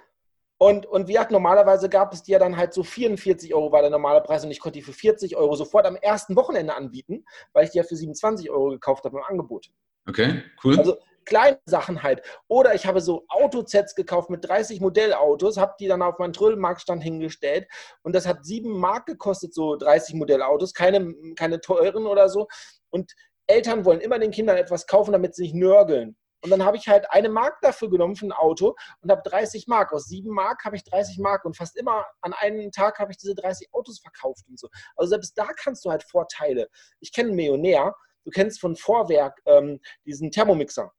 Und, 0.57 0.85
und 0.85 1.07
wie 1.07 1.19
hat 1.19 1.31
normalerweise 1.31 1.89
gab 1.89 2.13
es 2.13 2.23
die 2.23 2.31
ja 2.31 2.39
dann 2.39 2.55
halt 2.55 2.73
so 2.73 2.83
44 2.83 3.53
Euro 3.53 3.71
war 3.71 3.81
der 3.81 3.89
normale 3.89 4.21
Preis 4.21 4.45
und 4.45 4.51
ich 4.51 4.59
konnte 4.59 4.79
die 4.79 4.85
für 4.85 4.93
40 4.93 5.35
Euro 5.35 5.55
sofort 5.55 5.85
am 5.85 5.97
ersten 5.97 6.35
Wochenende 6.35 6.75
anbieten, 6.75 7.25
weil 7.51 7.65
ich 7.65 7.71
die 7.71 7.79
ja 7.79 7.83
für 7.83 7.95
27 7.95 8.49
Euro 8.49 8.69
gekauft 8.69 9.03
habe 9.03 9.17
im 9.17 9.23
Angebot. 9.23 9.69
Okay, 10.07 10.43
cool. 10.63 10.77
Also 10.77 10.97
kleine 11.25 11.59
Sachen 11.65 12.03
halt. 12.03 12.21
Oder 12.47 12.75
ich 12.75 12.85
habe 12.85 13.01
so 13.01 13.25
Autosets 13.27 13.95
gekauft 13.95 14.29
mit 14.29 14.47
30 14.47 14.81
Modellautos, 14.81 15.57
habe 15.57 15.75
die 15.79 15.87
dann 15.87 16.01
auf 16.01 16.19
meinen 16.19 16.33
Trödelmarktstand 16.33 17.03
hingestellt 17.03 17.67
und 18.03 18.15
das 18.15 18.25
hat 18.25 18.45
7 18.45 18.69
Mark 18.69 19.05
gekostet, 19.05 19.53
so 19.53 19.75
30 19.75 20.15
Modellautos, 20.15 20.73
keine, 20.73 21.13
keine 21.35 21.61
teuren 21.61 22.05
oder 22.07 22.29
so. 22.29 22.47
Und 22.89 23.13
Eltern 23.47 23.85
wollen 23.85 24.01
immer 24.01 24.19
den 24.19 24.31
Kindern 24.31 24.57
etwas 24.57 24.87
kaufen, 24.87 25.11
damit 25.11 25.35
sie 25.35 25.43
nicht 25.43 25.55
nörgeln. 25.55 26.15
Und 26.45 26.51
dann 26.51 26.63
habe 26.63 26.77
ich 26.77 26.87
halt 26.87 27.09
eine 27.09 27.27
Mark 27.27 27.59
dafür 27.61 27.89
genommen 27.89 28.15
für 28.15 28.27
ein 28.27 28.31
Auto 28.31 28.75
und 29.01 29.11
habe 29.11 29.27
30 29.27 29.65
Mark. 29.65 29.91
Aus 29.91 30.05
7 30.05 30.29
Mark 30.29 30.63
habe 30.63 30.75
ich 30.75 30.83
30 30.83 31.17
Mark 31.17 31.43
und 31.43 31.57
fast 31.57 31.75
immer 31.75 32.05
an 32.21 32.33
einem 32.33 32.71
Tag 32.71 32.99
habe 32.99 33.11
ich 33.11 33.17
diese 33.17 33.33
30 33.33 33.69
Autos 33.73 33.99
verkauft 33.99 34.43
und 34.47 34.59
so. 34.59 34.69
Also 34.95 35.09
selbst 35.09 35.35
da 35.35 35.47
kannst 35.57 35.83
du 35.85 35.89
halt 35.89 36.03
Vorteile. 36.03 36.69
Ich 36.99 37.11
kenne 37.11 37.29
einen 37.29 37.35
Millionär, 37.35 37.95
du 38.25 38.29
kennst 38.29 38.61
von 38.61 38.75
Vorwerk 38.75 39.41
ähm, 39.47 39.79
diesen 40.05 40.29
Thermomixer. 40.29 40.91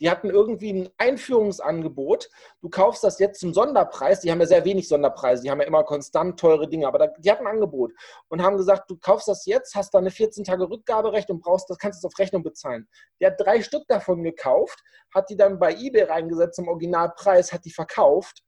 Die 0.00 0.10
hatten 0.10 0.30
irgendwie 0.30 0.72
ein 0.72 0.88
Einführungsangebot. 0.96 2.30
Du 2.62 2.70
kaufst 2.70 3.04
das 3.04 3.18
jetzt 3.18 3.40
zum 3.40 3.52
Sonderpreis. 3.52 4.20
Die 4.20 4.30
haben 4.30 4.40
ja 4.40 4.46
sehr 4.46 4.64
wenig 4.64 4.88
Sonderpreise. 4.88 5.42
Die 5.42 5.50
haben 5.50 5.60
ja 5.60 5.66
immer 5.66 5.84
konstant 5.84 6.40
teure 6.40 6.68
Dinge. 6.68 6.86
Aber 6.88 6.98
da, 6.98 7.06
die 7.18 7.30
hatten 7.30 7.46
ein 7.46 7.54
Angebot 7.54 7.92
und 8.28 8.42
haben 8.42 8.56
gesagt, 8.56 8.90
du 8.90 8.96
kaufst 8.96 9.28
das 9.28 9.44
jetzt, 9.44 9.74
hast 9.74 9.92
da 9.92 9.98
eine 9.98 10.10
14 10.10 10.44
Tage 10.44 10.68
Rückgaberecht 10.68 11.30
und 11.30 11.40
brauchst 11.40 11.68
das, 11.68 11.78
kannst 11.78 11.98
es 11.98 12.04
auf 12.04 12.18
Rechnung 12.18 12.42
bezahlen. 12.42 12.88
Der 13.20 13.30
hat 13.30 13.40
drei 13.40 13.62
Stück 13.62 13.86
davon 13.88 14.22
gekauft, 14.22 14.82
hat 15.14 15.28
die 15.28 15.36
dann 15.36 15.58
bei 15.58 15.74
eBay 15.74 16.04
reingesetzt 16.04 16.56
zum 16.56 16.68
Originalpreis, 16.68 17.52
hat 17.52 17.64
die 17.64 17.70
verkauft. 17.70 18.42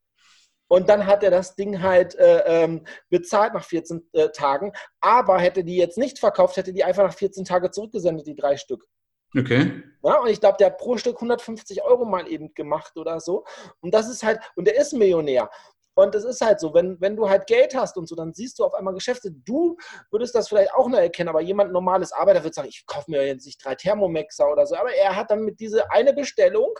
Und 0.69 0.89
dann 0.89 1.07
hat 1.07 1.23
er 1.23 1.31
das 1.31 1.55
Ding 1.55 1.83
halt 1.83 2.15
äh, 2.15 2.45
ähm, 2.47 2.87
bezahlt 3.11 3.53
nach 3.53 3.65
14 3.65 4.09
äh, 4.15 4.31
Tagen. 4.31 4.73
Aber 5.03 5.39
hätte 5.39 5.65
die 5.65 5.77
jetzt 5.77 5.99
nicht 5.99 6.19
verkauft, 6.19 6.57
hätte 6.57 6.73
die 6.73 6.83
einfach 6.83 7.05
nach 7.05 7.15
14 7.15 7.45
Tagen 7.45 7.71
zurückgesendet, 7.71 8.27
die 8.27 8.35
drei 8.35 8.57
Stück. 8.57 8.87
Okay. 9.37 9.83
Ja, 10.05 10.21
und 10.21 10.29
ich 10.29 10.41
glaube, 10.41 10.57
der 10.59 10.69
hat 10.69 10.79
pro 10.79 10.97
Stück 10.97 11.17
150 11.17 11.83
Euro 11.83 12.05
mal 12.05 12.29
eben 12.29 12.53
gemacht 12.55 12.97
oder 12.97 13.21
so. 13.21 13.45
Und 13.81 13.95
das 13.95 14.09
ist 14.09 14.23
halt, 14.23 14.41
und 14.57 14.67
der 14.67 14.77
ist 14.77 14.93
Millionär. 14.93 15.49
Und 15.95 16.15
es 16.15 16.25
ist 16.25 16.41
halt 16.41 16.59
so, 16.59 16.73
wenn, 16.75 17.01
wenn 17.01 17.17
du 17.17 17.29
halt 17.29 17.47
Geld 17.47 17.75
hast 17.75 17.97
und 17.99 18.09
so, 18.09 18.17
dann 18.17 18.33
siehst 18.33 18.59
du 18.59 18.65
auf 18.65 18.75
einmal 18.75 18.95
Geschäfte. 18.95 19.31
Du 19.31 19.77
würdest 20.11 20.35
das 20.35 20.49
vielleicht 20.49 20.73
auch 20.75 20.89
noch 20.89 20.99
erkennen, 20.99 21.29
aber 21.29 21.43
jemand 21.43 21.73
normales 21.73 22.13
Arbeiter 22.13 22.43
wird 22.43 22.55
sagen, 22.55 22.69
ich 22.69 22.85
kaufe 22.87 23.11
mir 23.11 23.27
jetzt 23.27 23.45
nicht 23.45 23.63
drei 23.63 23.75
Thermomexer 23.75 24.51
oder 24.51 24.67
so. 24.67 24.75
Aber 24.75 24.93
er 24.93 25.17
hat 25.17 25.31
dann 25.31 25.45
mit 25.45 25.61
dieser 25.61 25.93
eine 25.93 26.15
Bestellung 26.15 26.75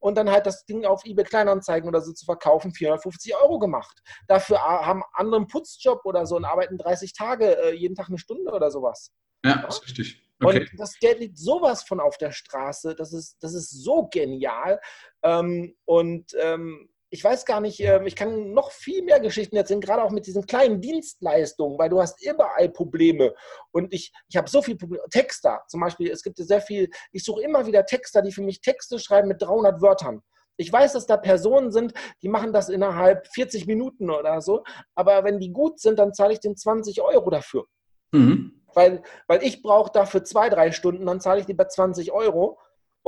und 0.00 0.16
dann 0.16 0.30
halt 0.30 0.46
das 0.46 0.64
Ding 0.66 0.84
auf 0.84 1.04
eBay 1.04 1.24
Kleinanzeigen 1.24 1.88
oder 1.88 2.00
so 2.00 2.12
zu 2.12 2.24
verkaufen, 2.24 2.72
450 2.72 3.36
Euro 3.36 3.58
gemacht. 3.58 4.00
Dafür 4.26 4.60
haben 4.60 5.02
andere 5.12 5.36
einen 5.36 5.46
Putzjob 5.46 6.04
oder 6.04 6.26
so 6.26 6.36
und 6.36 6.44
arbeiten 6.44 6.78
30 6.78 7.12
Tage, 7.12 7.56
äh, 7.62 7.74
jeden 7.74 7.94
Tag 7.94 8.08
eine 8.08 8.18
Stunde 8.18 8.52
oder 8.52 8.70
sowas. 8.70 9.12
Ja, 9.44 9.60
ja? 9.62 9.68
ist 9.68 9.84
richtig. 9.84 10.27
Okay. 10.40 10.60
Und 10.60 10.80
das 10.80 10.98
Geld 10.98 11.20
liegt 11.20 11.38
sowas 11.38 11.82
von 11.82 12.00
auf 12.00 12.16
der 12.18 12.32
Straße. 12.32 12.94
Das 12.94 13.12
ist, 13.12 13.36
das 13.40 13.54
ist 13.54 13.70
so 13.70 14.08
genial. 14.08 14.80
Ähm, 15.22 15.74
und 15.84 16.32
ähm, 16.40 16.88
ich 17.10 17.24
weiß 17.24 17.44
gar 17.44 17.60
nicht, 17.60 17.80
äh, 17.80 18.04
ich 18.04 18.14
kann 18.14 18.52
noch 18.52 18.70
viel 18.70 19.02
mehr 19.02 19.20
Geschichten 19.20 19.56
erzählen, 19.56 19.80
gerade 19.80 20.02
auch 20.02 20.10
mit 20.10 20.26
diesen 20.26 20.46
kleinen 20.46 20.80
Dienstleistungen, 20.80 21.78
weil 21.78 21.88
du 21.88 22.00
hast 22.00 22.24
überall 22.24 22.68
Probleme. 22.68 23.34
Und 23.72 23.92
ich, 23.92 24.12
ich 24.28 24.36
habe 24.36 24.48
so 24.48 24.62
viele 24.62 24.76
Probleme. 24.76 25.02
Texter 25.10 25.62
zum 25.68 25.80
Beispiel, 25.80 26.10
es 26.10 26.22
gibt 26.22 26.36
sehr 26.38 26.60
viel, 26.60 26.90
ich 27.12 27.24
suche 27.24 27.42
immer 27.42 27.66
wieder 27.66 27.84
Texter, 27.86 28.22
die 28.22 28.32
für 28.32 28.42
mich 28.42 28.60
Texte 28.60 28.98
schreiben 28.98 29.28
mit 29.28 29.40
300 29.40 29.80
Wörtern. 29.80 30.22
Ich 30.60 30.72
weiß, 30.72 30.94
dass 30.94 31.06
da 31.06 31.16
Personen 31.16 31.70
sind, 31.70 31.94
die 32.20 32.28
machen 32.28 32.52
das 32.52 32.68
innerhalb 32.68 33.28
40 33.28 33.66
Minuten 33.66 34.10
oder 34.10 34.40
so. 34.40 34.64
Aber 34.94 35.22
wenn 35.24 35.38
die 35.38 35.52
gut 35.52 35.80
sind, 35.80 35.98
dann 35.98 36.12
zahle 36.12 36.32
ich 36.32 36.40
den 36.40 36.56
20 36.56 37.00
Euro 37.00 37.30
dafür. 37.30 37.64
Mhm. 38.12 38.57
Weil, 38.74 39.02
weil 39.26 39.42
ich 39.42 39.62
brauche 39.62 39.90
dafür 39.92 40.24
zwei, 40.24 40.48
drei 40.48 40.72
Stunden, 40.72 41.06
dann 41.06 41.20
zahle 41.20 41.40
ich 41.40 41.48
lieber 41.48 41.68
20 41.68 42.12
Euro. 42.12 42.58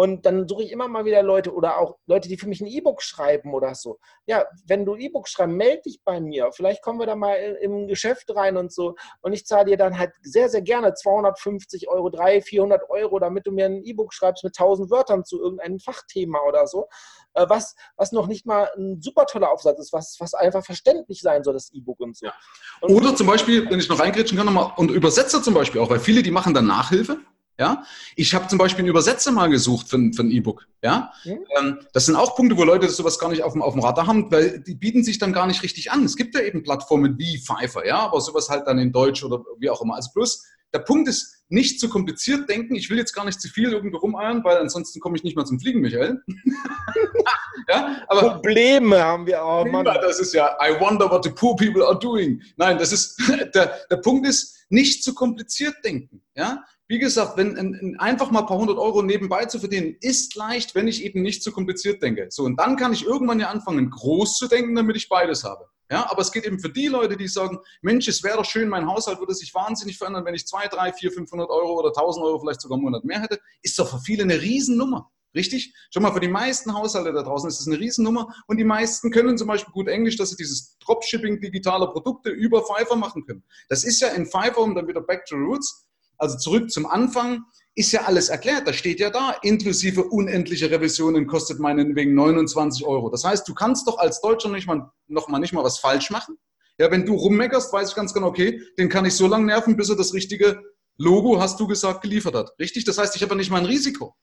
Und 0.01 0.25
dann 0.25 0.49
suche 0.49 0.63
ich 0.63 0.73
immer 0.73 0.89
mal 0.89 1.05
wieder 1.05 1.23
Leute 1.23 1.53
oder 1.53 1.79
auch 1.79 1.99
Leute, 2.07 2.27
die 2.27 2.39
für 2.39 2.49
mich 2.49 2.63
ein 2.63 2.67
E-Book 2.67 3.03
schreiben 3.03 3.53
oder 3.53 3.75
so. 3.75 3.99
Ja, 4.25 4.47
wenn 4.67 4.87
du 4.87 4.97
E-Book 4.97 5.29
schreibst, 5.29 5.55
melde 5.55 5.83
dich 5.83 6.01
bei 6.03 6.21
mir. 6.21 6.51
Vielleicht 6.53 6.81
kommen 6.83 7.01
wir 7.01 7.07
da 7.07 7.17
mal 7.17 7.35
im 7.61 7.87
Geschäft 7.87 8.35
rein 8.35 8.57
und 8.57 8.73
so. 8.73 8.95
Und 9.21 9.35
ich 9.35 9.45
zahle 9.45 9.67
dir 9.67 9.77
dann 9.77 9.99
halt 9.99 10.13
sehr, 10.23 10.49
sehr 10.49 10.63
gerne 10.63 10.95
250 10.95 11.89
Euro, 11.89 12.09
300, 12.09 12.45
400 12.45 12.89
Euro, 12.89 13.19
damit 13.19 13.47
du 13.47 13.53
mir 13.53 13.67
ein 13.67 13.85
E-Book 13.85 14.15
schreibst 14.15 14.43
mit 14.43 14.59
1000 14.59 14.91
Wörtern 14.91 15.25
zu 15.25 15.39
irgendeinem 15.39 15.81
Fachthema 15.81 16.39
oder 16.49 16.67
so. 16.67 16.89
Äh, 17.35 17.47
was, 17.49 17.75
was 17.97 18.13
noch 18.13 18.27
nicht 18.27 18.47
mal 18.47 18.69
ein 18.77 19.01
super 19.01 19.27
toller 19.27 19.51
Aufsatz 19.51 19.79
ist, 19.79 19.93
was, 19.93 20.17
was 20.19 20.35
einfach 20.35 20.65
verständlich 20.65 21.21
sein 21.21 21.45
soll, 21.45 21.55
das 21.55 21.73
E-Book 21.73 22.01
und 22.01 22.17
so. 22.17 22.27
Ja. 22.27 22.33
Und 22.81 22.95
oder 22.95 23.15
zum 23.15 23.27
Beispiel, 23.27 23.69
wenn 23.71 23.79
ich 23.79 23.89
noch 23.89 24.01
reingrätschen 24.01 24.37
kann, 24.37 24.47
nochmal, 24.47 24.73
und 24.77 24.91
Übersetzer 24.91 25.43
zum 25.43 25.55
Beispiel 25.55 25.81
auch, 25.81 25.91
weil 25.91 26.01
viele, 26.01 26.23
die 26.23 26.31
machen 26.31 26.55
dann 26.55 26.67
Nachhilfe. 26.67 27.19
Ja, 27.59 27.85
ich 28.17 28.35
habe 28.35 28.49
zum 28.49 28.57
Beispiel 28.57 28.85
einen 28.85 28.89
Übersetzer 28.89 29.33
mal 29.33 29.49
gesucht 29.51 29.87
für, 29.87 29.99
für 30.15 30.23
ein 30.23 30.31
E-Book. 30.31 30.67
Ja, 30.83 31.13
mhm. 31.25 31.79
das 31.93 32.07
sind 32.07 32.17
auch 32.17 32.35
Punkte, 32.35 32.57
wo 32.57 32.65
Leute 32.65 32.89
sowas 32.89 33.19
gar 33.19 33.29
nicht 33.29 33.43
auf 33.43 33.53
dem, 33.53 33.61
auf 33.61 33.75
dem 33.75 33.83
Radar 33.83 34.07
haben, 34.07 34.33
weil 34.33 34.61
die 34.61 34.75
bieten 34.75 35.05
sich 35.05 35.19
dann 35.19 35.35
gar 35.35 35.47
nicht 35.47 35.63
richtig 35.63 35.93
an. 35.93 36.03
Es 36.03 36.17
gibt 36.17 36.35
ja 36.35 36.41
eben 36.41 36.63
Plattformen 36.63 37.19
wie 37.19 37.39
Pfeiffer, 37.39 37.87
ja, 37.87 37.99
aber 37.99 38.23
sowas 38.23 38.49
halt 38.49 38.67
dann 38.67 38.79
in 38.79 38.93
Deutsch 38.93 39.23
oder 39.23 39.45
wie 39.59 39.69
auch 39.69 39.83
immer. 39.83 39.97
Also 39.97 40.11
bloß 40.15 40.43
der 40.73 40.81
Punkt 40.81 41.09
ist, 41.09 41.37
nicht 41.49 41.81
zu 41.81 41.89
kompliziert 41.89 42.49
denken. 42.49 42.77
Ich 42.77 42.89
will 42.91 42.99
jetzt 42.99 43.13
gar 43.13 43.25
nicht 43.25 43.41
zu 43.41 43.49
viel 43.49 43.73
irgendwo 43.73 43.99
rumeiern, 43.99 44.45
weil 44.45 44.57
ansonsten 44.59 45.01
komme 45.01 45.17
ich 45.17 45.25
nicht 45.25 45.37
mal 45.37 45.45
zum 45.45 45.59
Fliegen, 45.59 45.81
Michael. 45.81 46.23
ja, 47.69 48.03
aber 48.07 48.35
Probleme 48.35 49.03
haben 49.03 49.27
wir 49.27 49.45
auch, 49.45 49.67
Mann. 49.67 49.85
Das 49.85 50.21
ist 50.21 50.33
ja, 50.33 50.57
I 50.63 50.81
wonder 50.81 51.11
what 51.11 51.25
the 51.25 51.31
poor 51.31 51.57
people 51.57 51.85
are 51.85 51.99
doing. 51.99 52.41
Nein, 52.57 52.79
das 52.79 52.93
ist, 52.93 53.21
der, 53.55 53.81
der 53.91 53.97
Punkt 53.97 54.27
ist, 54.27 54.59
nicht 54.69 55.03
zu 55.03 55.15
kompliziert 55.15 55.75
denken. 55.85 56.23
Ja? 56.37 56.65
Wie 56.87 56.99
gesagt, 56.99 57.37
wenn 57.37 57.57
ein, 57.57 57.97
einfach 57.99 58.31
mal 58.31 58.41
ein 58.41 58.47
paar 58.47 58.59
hundert 58.59 58.79
Euro 58.79 59.03
nebenbei 59.03 59.45
zu 59.47 59.59
verdienen, 59.59 59.97
ist 60.01 60.35
leicht, 60.37 60.75
wenn 60.75 60.89
ich 60.89 61.05
eben 61.05 61.23
nicht 61.23 61.43
zu 61.43 61.53
kompliziert 61.53 62.03
denke. 62.03 62.29
So, 62.31 62.45
und 62.45 62.59
dann 62.59 62.77
kann 62.77 62.93
ich 62.93 63.05
irgendwann 63.05 63.41
ja 63.41 63.49
anfangen, 63.49 63.91
groß 63.91 64.37
zu 64.37 64.49
denken, 64.49 64.75
damit 64.77 64.97
ich 64.97 65.09
beides 65.09 65.43
habe. 65.43 65.69
Ja, 65.91 66.09
aber 66.09 66.23
es 66.23 66.31
geht 66.31 66.45
eben 66.45 66.61
für 66.61 66.71
die 66.71 66.87
Leute, 66.87 67.17
die 67.17 67.27
sagen, 67.27 67.59
Mensch, 67.83 68.07
es 68.07 68.23
wäre 68.23 68.37
doch 68.37 68.45
schön, 68.45 68.69
mein 68.69 68.87
Haushalt 68.87 69.19
würde 69.19 69.35
sich 69.35 69.53
wahnsinnig 69.55 69.99
verändern, 69.99 70.25
wenn 70.25 70.35
ich 70.35 70.47
2, 70.47 70.69
3, 70.69 70.93
4, 70.93 71.13
500 71.13 71.51
Euro 71.51 71.79
oder 71.79 71.89
1000 71.89 72.25
Euro 72.25 72.39
vielleicht 72.39 72.61
sogar 72.61 72.79
im 72.79 72.85
Monat 72.85 73.05
mehr 73.05 73.21
hätte, 73.21 73.41
ist 73.63 73.77
doch 73.79 73.91
für 73.91 73.99
viele 73.99 74.23
eine 74.23 74.41
Riesennummer. 74.41 75.11
Richtig? 75.35 75.75
Schon 75.93 76.03
mal 76.03 76.13
für 76.13 76.21
die 76.21 76.29
meisten 76.29 76.75
Haushalte 76.75 77.13
da 77.13 77.23
draußen 77.23 77.49
ist 77.49 77.61
es 77.61 77.67
eine 77.67 77.79
Riesennummer 77.79 78.35
und 78.47 78.57
die 78.57 78.65
meisten 78.65 79.11
können 79.11 79.39
zum 79.39 79.47
Beispiel 79.47 79.73
gut 79.73 79.89
Englisch, 79.89 80.17
dass 80.17 80.31
sie 80.31 80.37
dieses 80.37 80.77
Dropshipping 80.79 81.41
digitaler 81.41 81.89
Produkte 81.89 82.31
über 82.31 82.65
Fiverr 82.65 82.97
machen 82.97 83.25
können. 83.25 83.45
Das 83.69 83.85
ist 83.85 84.01
ja 84.01 84.09
in 84.09 84.27
Fiverr, 84.27 84.59
um 84.59 84.75
dann 84.75 84.89
wieder 84.89 85.01
back 85.01 85.25
to 85.27 85.37
roots, 85.37 85.89
also 86.19 86.37
zurück 86.37 86.71
zum 86.71 86.87
Anfang, 86.87 87.45
ist 87.75 87.93
ja 87.93 88.03
alles 88.03 88.29
erklärt. 88.29 88.67
Da 88.67 88.73
steht 88.73 89.01
ja 89.01 89.11
da, 89.11 89.37
inklusive 89.43 90.05
unendliche 90.05 90.71
Revisionen 90.71 91.27
kostet 91.27 91.59
meinetwegen 91.61 92.15
29 92.15 92.85
Euro. 92.85 93.11
Das 93.11 93.25
heißt, 93.25 93.49
du 93.49 93.55
kannst 93.55 93.87
doch 93.87 93.99
als 93.99 94.21
Deutscher 94.21 94.49
nicht 94.49 94.67
mal, 94.67 94.91
noch 95.07 95.29
mal 95.29 95.39
nicht 95.39 95.53
mal 95.53 95.65
was 95.65 95.79
falsch 95.79 96.11
machen. 96.11 96.37
Ja, 96.79 96.91
wenn 96.91 97.05
du 97.05 97.15
rummeckerst, 97.15 97.73
weiß 97.73 97.91
ich 97.91 97.95
ganz 97.95 98.15
genau, 98.15 98.29
okay, 98.29 98.61
den 98.79 98.89
kann 98.89 99.05
ich 99.05 99.15
so 99.15 99.27
lange 99.27 99.47
nerven, 99.47 99.77
bis 99.77 99.91
er 99.91 99.97
das 99.97 100.15
richtige 100.15 100.63
Logo, 100.97 101.41
hast 101.41 101.59
du 101.61 101.67
gesagt, 101.67 102.03
geliefert 102.03 102.35
hat. 102.35 102.53
Richtig? 102.59 102.85
Das 102.85 102.99
heißt, 102.99 103.17
ich 103.17 103.23
habe 103.23 103.33
ja 103.33 103.37
nicht 103.37 103.51
mal 103.51 103.59
ein 103.59 103.67
Risiko. 103.67 104.15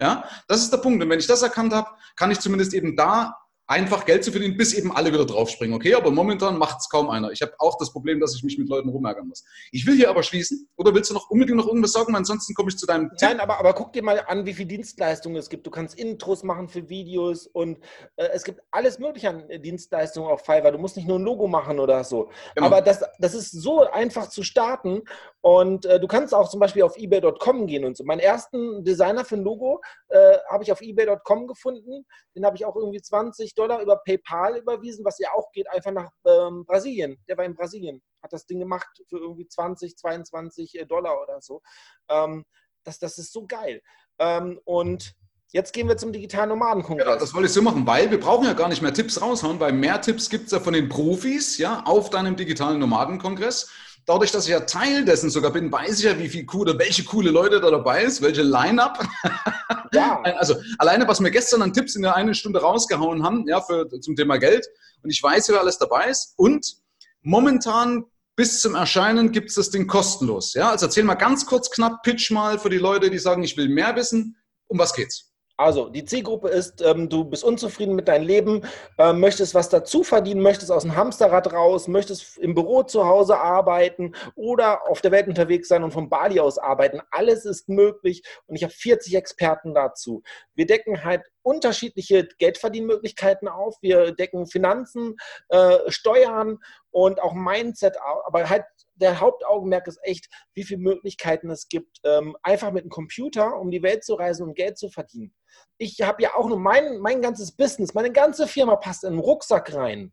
Ja, 0.00 0.24
das 0.46 0.62
ist 0.62 0.72
der 0.72 0.78
Punkt. 0.78 1.02
Und 1.02 1.10
wenn 1.10 1.18
ich 1.18 1.26
das 1.26 1.42
erkannt 1.42 1.72
habe, 1.72 1.88
kann 2.16 2.30
ich 2.30 2.40
zumindest 2.40 2.72
eben 2.72 2.96
da 2.96 3.36
einfach 3.68 4.06
Geld 4.06 4.24
zu 4.24 4.32
verdienen, 4.32 4.56
bis 4.56 4.72
eben 4.72 4.90
alle 4.90 5.12
wieder 5.12 5.26
draufspringen. 5.26 5.76
Okay, 5.76 5.94
aber 5.94 6.10
momentan 6.10 6.56
macht 6.56 6.78
es 6.80 6.88
kaum 6.88 7.10
einer. 7.10 7.30
Ich 7.32 7.42
habe 7.42 7.52
auch 7.58 7.76
das 7.76 7.92
Problem, 7.92 8.18
dass 8.18 8.34
ich 8.34 8.42
mich 8.42 8.56
mit 8.56 8.66
Leuten 8.68 8.88
rumärgern 8.88 9.28
muss. 9.28 9.44
Ich 9.72 9.86
will 9.86 9.94
hier 9.94 10.08
aber 10.08 10.22
schließen. 10.22 10.66
Oder 10.76 10.94
willst 10.94 11.10
du 11.10 11.14
noch 11.14 11.28
unbedingt 11.28 11.58
noch 11.58 11.66
irgendwas 11.66 11.92
sagen? 11.92 12.16
Ansonsten 12.16 12.54
komme 12.54 12.70
ich 12.70 12.78
zu 12.78 12.86
deinem 12.86 13.10
Tipp. 13.10 13.28
Nein, 13.28 13.40
aber, 13.40 13.58
aber 13.58 13.74
guck 13.74 13.92
dir 13.92 14.02
mal 14.02 14.24
an, 14.26 14.46
wie 14.46 14.54
viele 14.54 14.68
Dienstleistungen 14.68 15.36
es 15.36 15.50
gibt. 15.50 15.66
Du 15.66 15.70
kannst 15.70 15.98
Intros 15.98 16.42
machen 16.42 16.68
für 16.68 16.88
Videos 16.88 17.46
und 17.46 17.78
äh, 18.16 18.28
es 18.32 18.42
gibt 18.42 18.62
alles 18.70 18.98
Mögliche 18.98 19.28
an 19.28 19.44
Dienstleistungen 19.62 20.30
auf 20.30 20.40
Fiverr. 20.46 20.72
Du 20.72 20.78
musst 20.78 20.96
nicht 20.96 21.06
nur 21.06 21.18
ein 21.18 21.24
Logo 21.24 21.46
machen 21.46 21.78
oder 21.78 22.02
so. 22.04 22.30
Genau. 22.54 22.66
Aber 22.66 22.80
das, 22.80 23.04
das 23.18 23.34
ist 23.34 23.50
so 23.50 23.82
einfach 23.90 24.30
zu 24.30 24.42
starten. 24.42 25.02
Und 25.42 25.84
äh, 25.84 26.00
du 26.00 26.06
kannst 26.06 26.32
auch 26.32 26.48
zum 26.48 26.60
Beispiel 26.60 26.84
auf 26.84 26.96
eBay.com 26.96 27.66
gehen 27.66 27.84
und 27.84 27.98
so. 27.98 28.04
Meinen 28.04 28.20
ersten 28.20 28.82
Designer 28.82 29.26
für 29.26 29.36
ein 29.36 29.44
Logo 29.44 29.82
äh, 30.08 30.38
habe 30.48 30.64
ich 30.64 30.72
auf 30.72 30.80
eBay.com 30.80 31.46
gefunden. 31.46 32.06
Den 32.34 32.46
habe 32.46 32.56
ich 32.56 32.64
auch 32.64 32.74
irgendwie 32.74 33.02
20 33.02 33.57
Dollar 33.58 33.82
über 33.82 33.96
PayPal 33.96 34.56
überwiesen, 34.58 35.04
was 35.04 35.18
ja 35.18 35.28
auch 35.34 35.50
geht, 35.52 35.68
einfach 35.70 35.92
nach 35.92 36.10
ähm, 36.26 36.64
Brasilien. 36.64 37.18
Der 37.28 37.36
war 37.36 37.44
in 37.44 37.54
Brasilien, 37.54 38.02
hat 38.22 38.32
das 38.32 38.46
Ding 38.46 38.58
gemacht 38.58 38.88
für 39.08 39.18
irgendwie 39.18 39.48
20, 39.48 39.96
22 39.96 40.78
äh, 40.78 40.86
Dollar 40.86 41.20
oder 41.22 41.40
so. 41.40 41.62
Ähm, 42.08 42.44
das, 42.84 42.98
das 42.98 43.18
ist 43.18 43.32
so 43.32 43.46
geil. 43.46 43.82
Ähm, 44.18 44.60
und 44.64 45.14
Jetzt 45.50 45.72
gehen 45.72 45.88
wir 45.88 45.96
zum 45.96 46.12
digitalen 46.12 46.50
Nomadenkongress. 46.50 47.06
Ja, 47.06 47.16
das 47.16 47.32
wollte 47.32 47.46
ich 47.46 47.54
so 47.54 47.62
machen, 47.62 47.86
weil 47.86 48.10
wir 48.10 48.20
brauchen 48.20 48.44
ja 48.44 48.52
gar 48.52 48.68
nicht 48.68 48.82
mehr 48.82 48.92
Tipps 48.92 49.22
raushauen, 49.22 49.58
weil 49.58 49.72
mehr 49.72 49.98
Tipps 50.02 50.28
gibt 50.28 50.44
es 50.46 50.52
ja 50.52 50.60
von 50.60 50.74
den 50.74 50.90
Profis 50.90 51.56
ja, 51.56 51.84
auf 51.86 52.10
deinem 52.10 52.36
digitalen 52.36 52.78
Nomadenkongress 52.78 53.70
dadurch, 54.08 54.32
dass 54.32 54.46
ich 54.46 54.52
ja 54.52 54.60
Teil 54.60 55.04
dessen 55.04 55.28
sogar 55.28 55.52
bin, 55.52 55.70
weiß 55.70 55.98
ich 55.98 56.06
ja, 56.06 56.18
wie 56.18 56.28
viel 56.28 56.46
coole, 56.46 56.78
welche 56.78 57.04
coole 57.04 57.30
Leute 57.30 57.60
da 57.60 57.70
dabei 57.70 58.02
ist, 58.02 58.22
welche 58.22 58.42
Line-Up. 58.42 59.06
Ja. 59.94 60.20
also 60.36 60.54
alleine, 60.76 61.08
was 61.08 61.18
wir 61.18 61.30
gestern 61.30 61.62
an 61.62 61.72
Tipps 61.72 61.96
in 61.96 62.02
der 62.02 62.14
einen 62.14 62.34
Stunde 62.34 62.60
rausgehauen 62.60 63.22
haben, 63.22 63.48
ja, 63.48 63.62
für, 63.62 63.88
zum 64.00 64.16
Thema 64.16 64.36
Geld. 64.36 64.68
Und 65.02 65.08
ich 65.08 65.22
weiß, 65.22 65.48
wer 65.48 65.60
alles 65.60 65.78
dabei 65.78 66.10
ist. 66.10 66.34
Und 66.36 66.76
momentan 67.22 68.04
bis 68.36 68.60
zum 68.60 68.74
Erscheinen 68.74 69.32
gibt 69.32 69.48
es 69.48 69.54
das 69.54 69.70
Ding 69.70 69.86
kostenlos. 69.86 70.52
Ja, 70.52 70.72
also 70.72 70.84
erzähl 70.84 71.04
mal 71.04 71.14
ganz 71.14 71.46
kurz 71.46 71.70
knapp, 71.70 72.02
pitch 72.02 72.30
mal 72.30 72.58
für 72.58 72.68
die 72.68 72.76
Leute, 72.76 73.08
die 73.08 73.18
sagen, 73.18 73.42
ich 73.42 73.56
will 73.56 73.70
mehr 73.70 73.96
wissen. 73.96 74.36
Um 74.66 74.78
was 74.78 74.92
geht's? 74.92 75.32
Also, 75.58 75.88
die 75.88 76.04
Zielgruppe 76.04 76.48
ist, 76.50 76.80
ähm, 76.82 77.08
du 77.08 77.24
bist 77.24 77.42
unzufrieden 77.42 77.96
mit 77.96 78.06
deinem 78.06 78.24
Leben, 78.24 78.62
äh, 78.96 79.12
möchtest 79.12 79.56
was 79.56 79.68
dazu 79.68 80.04
verdienen, 80.04 80.40
möchtest 80.40 80.70
aus 80.70 80.84
dem 80.84 80.94
Hamsterrad 80.94 81.52
raus, 81.52 81.88
möchtest 81.88 82.38
im 82.38 82.54
Büro 82.54 82.84
zu 82.84 83.06
Hause 83.06 83.40
arbeiten 83.40 84.14
oder 84.36 84.88
auf 84.88 85.00
der 85.00 85.10
Welt 85.10 85.26
unterwegs 85.26 85.66
sein 85.66 85.82
und 85.82 85.90
vom 85.90 86.08
Bali 86.08 86.38
aus 86.38 86.58
arbeiten. 86.58 87.00
Alles 87.10 87.44
ist 87.44 87.68
möglich 87.68 88.22
und 88.46 88.54
ich 88.54 88.62
habe 88.62 88.72
40 88.72 89.16
Experten 89.16 89.74
dazu. 89.74 90.22
Wir 90.54 90.66
decken 90.66 91.02
halt 91.02 91.22
unterschiedliche 91.42 92.28
Geldverdienmöglichkeiten 92.38 93.48
auf. 93.48 93.78
Wir 93.80 94.12
decken 94.12 94.46
Finanzen, 94.46 95.16
äh, 95.48 95.78
Steuern 95.88 96.58
und 96.90 97.20
auch 97.20 97.34
Mindset, 97.34 97.96
aber 98.26 98.48
halt 98.48 98.64
der 99.00 99.20
Hauptaugenmerk 99.20 99.86
ist 99.86 99.98
echt, 100.02 100.28
wie 100.54 100.64
viele 100.64 100.80
Möglichkeiten 100.80 101.50
es 101.50 101.68
gibt, 101.68 101.98
ähm, 102.04 102.36
einfach 102.42 102.72
mit 102.72 102.82
einem 102.82 102.90
Computer 102.90 103.58
um 103.58 103.70
die 103.70 103.82
Welt 103.82 104.04
zu 104.04 104.14
reisen 104.14 104.44
und 104.44 104.54
Geld 104.54 104.78
zu 104.78 104.90
verdienen. 104.90 105.34
Ich 105.78 106.00
habe 106.02 106.22
ja 106.22 106.34
auch 106.34 106.48
nur 106.48 106.58
mein, 106.58 106.98
mein 106.98 107.22
ganzes 107.22 107.52
Business, 107.52 107.94
meine 107.94 108.12
ganze 108.12 108.46
Firma 108.46 108.76
passt 108.76 109.04
in 109.04 109.10
einen 109.10 109.20
Rucksack 109.20 109.74
rein. 109.74 110.12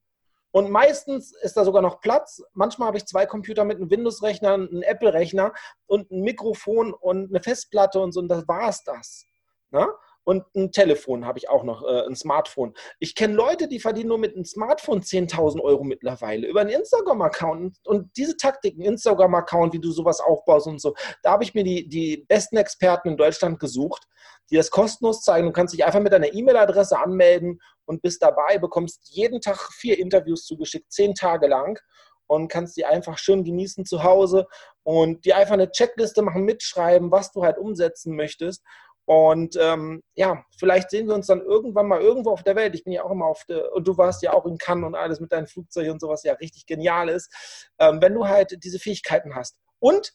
Und 0.51 0.71
meistens 0.71 1.33
ist 1.41 1.57
da 1.57 1.65
sogar 1.65 1.81
noch 1.81 1.99
Platz. 1.99 2.41
Manchmal 2.53 2.87
habe 2.87 2.97
ich 2.97 3.05
zwei 3.05 3.25
Computer 3.25 3.65
mit 3.65 3.75
einem 3.75 3.91
Windows-Rechner, 3.91 4.53
einem 4.53 4.83
Apple-Rechner 4.83 5.51
und 5.85 6.09
ein 6.11 6.21
Mikrofon 6.21 6.93
und 6.93 7.29
eine 7.29 7.43
Festplatte 7.43 7.99
und 7.99 8.13
so. 8.13 8.21
Und 8.21 8.29
das 8.29 8.47
war 8.47 8.69
es 8.69 8.81
das. 8.85 9.25
Na? 9.71 9.89
Und 10.25 10.43
ein 10.55 10.71
Telefon 10.71 11.25
habe 11.25 11.37
ich 11.37 11.49
auch 11.49 11.63
noch, 11.63 11.83
äh, 11.83 12.05
ein 12.07 12.15
Smartphone. 12.15 12.73
Ich 12.99 13.13
kenne 13.15 13.35
Leute, 13.35 13.67
die 13.67 13.79
verdienen 13.79 14.09
nur 14.09 14.17
mit 14.17 14.35
einem 14.35 14.43
Smartphone 14.43 15.01
10.000 15.01 15.61
Euro 15.61 15.83
mittlerweile 15.83 16.47
über 16.47 16.61
einen 16.61 16.71
Instagram-Account. 16.71 17.77
Und 17.85 18.09
diese 18.17 18.35
Taktiken, 18.35 18.81
Instagram-Account, 18.81 19.73
wie 19.73 19.79
du 19.79 19.91
sowas 19.91 20.19
aufbaust 20.19 20.65
und 20.67 20.81
so, 20.81 20.95
da 21.21 21.31
habe 21.31 21.43
ich 21.43 21.53
mir 21.53 21.63
die, 21.63 21.87
die 21.87 22.25
besten 22.27 22.57
Experten 22.57 23.09
in 23.09 23.17
Deutschland 23.17 23.59
gesucht, 23.59 24.07
die 24.49 24.55
das 24.55 24.71
kostenlos 24.71 25.21
zeigen. 25.21 25.45
Du 25.45 25.53
kannst 25.53 25.75
dich 25.75 25.85
einfach 25.85 25.99
mit 25.99 26.11
deiner 26.11 26.33
E-Mail-Adresse 26.33 26.97
anmelden 26.97 27.59
und 27.85 28.01
bist 28.01 28.23
dabei, 28.23 28.57
bekommst 28.57 29.07
jeden 29.11 29.41
Tag 29.41 29.71
vier 29.73 29.99
Interviews 29.99 30.45
zugeschickt, 30.45 30.91
zehn 30.91 31.13
Tage 31.13 31.47
lang 31.47 31.79
und 32.27 32.47
kannst 32.47 32.75
die 32.77 32.85
einfach 32.85 33.17
schön 33.17 33.43
genießen 33.43 33.85
zu 33.85 34.03
Hause 34.03 34.47
und 34.83 35.25
die 35.25 35.33
einfach 35.33 35.53
eine 35.53 35.71
Checkliste 35.71 36.21
machen, 36.21 36.43
mitschreiben, 36.43 37.11
was 37.11 37.31
du 37.31 37.43
halt 37.43 37.57
umsetzen 37.57 38.15
möchtest. 38.15 38.63
Und 39.05 39.55
ähm, 39.59 40.01
ja, 40.15 40.43
vielleicht 40.57 40.89
sehen 40.89 41.07
wir 41.07 41.13
uns 41.13 41.27
dann 41.27 41.41
irgendwann 41.41 41.87
mal 41.87 42.01
irgendwo 42.01 42.31
auf 42.31 42.43
der 42.43 42.55
Welt. 42.55 42.73
Ich 42.73 42.83
bin 42.83 42.93
ja 42.93 43.03
auch 43.03 43.11
immer 43.11 43.25
auf 43.25 43.43
der, 43.45 43.71
und 43.73 43.87
du 43.87 43.97
warst 43.97 44.23
ja 44.23 44.33
auch 44.33 44.45
in 44.45 44.57
Cannes 44.57 44.85
und 44.85 44.95
alles 44.95 45.19
mit 45.19 45.31
deinen 45.31 45.45
Flugzeugen 45.45 45.91
und 45.91 45.99
sowas 45.99 46.23
ja 46.23 46.33
richtig 46.33 46.65
genial 46.65 47.09
ist, 47.09 47.69
ähm, 47.77 48.01
wenn 48.01 48.15
du 48.15 48.27
halt 48.27 48.63
diese 48.63 48.79
Fähigkeiten 48.79 49.35
hast. 49.35 49.57
Und 49.79 50.11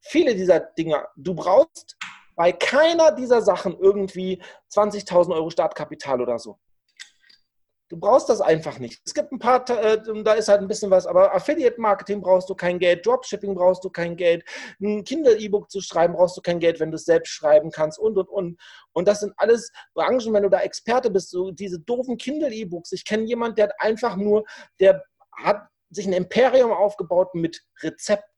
viele 0.00 0.34
dieser 0.34 0.60
Dinge, 0.60 1.06
du 1.16 1.34
brauchst 1.34 1.96
bei 2.34 2.52
keiner 2.52 3.12
dieser 3.12 3.40
Sachen 3.40 3.78
irgendwie 3.78 4.42
20.000 4.70 5.34
Euro 5.34 5.48
Startkapital 5.48 6.20
oder 6.20 6.38
so. 6.38 6.58
Du 7.88 7.96
brauchst 7.96 8.28
das 8.28 8.40
einfach 8.40 8.80
nicht. 8.80 9.00
Es 9.04 9.14
gibt 9.14 9.30
ein 9.30 9.38
paar, 9.38 9.68
äh, 9.70 10.02
da 10.24 10.32
ist 10.32 10.48
halt 10.48 10.60
ein 10.60 10.66
bisschen 10.66 10.90
was, 10.90 11.06
aber 11.06 11.32
Affiliate-Marketing 11.34 12.20
brauchst 12.20 12.50
du 12.50 12.56
kein 12.56 12.80
Geld, 12.80 13.06
Dropshipping 13.06 13.54
brauchst 13.54 13.84
du 13.84 13.90
kein 13.90 14.16
Geld, 14.16 14.44
ein 14.80 15.04
Kindle-E-Book 15.04 15.70
zu 15.70 15.80
schreiben 15.80 16.14
brauchst 16.14 16.36
du 16.36 16.40
kein 16.40 16.58
Geld, 16.58 16.80
wenn 16.80 16.90
du 16.90 16.96
es 16.96 17.04
selbst 17.04 17.30
schreiben 17.30 17.70
kannst 17.70 18.00
und, 18.00 18.18
und, 18.18 18.28
und. 18.28 18.60
Und 18.92 19.06
das 19.06 19.20
sind 19.20 19.32
alles 19.36 19.70
Branchen, 19.94 20.32
wenn 20.32 20.42
du 20.42 20.50
da 20.50 20.60
Experte 20.60 21.10
bist, 21.10 21.30
so 21.30 21.52
diese 21.52 21.78
doofen 21.78 22.16
Kindle-E-Books. 22.16 22.90
Ich 22.90 23.04
kenne 23.04 23.24
jemanden, 23.24 23.56
der 23.56 23.68
hat 23.68 23.74
einfach 23.78 24.16
nur, 24.16 24.44
der 24.80 25.04
hat 25.36 25.68
sich 25.90 26.06
ein 26.06 26.12
Imperium 26.12 26.72
aufgebaut 26.72 27.34
mit 27.34 27.62
Rezepten. 27.82 28.35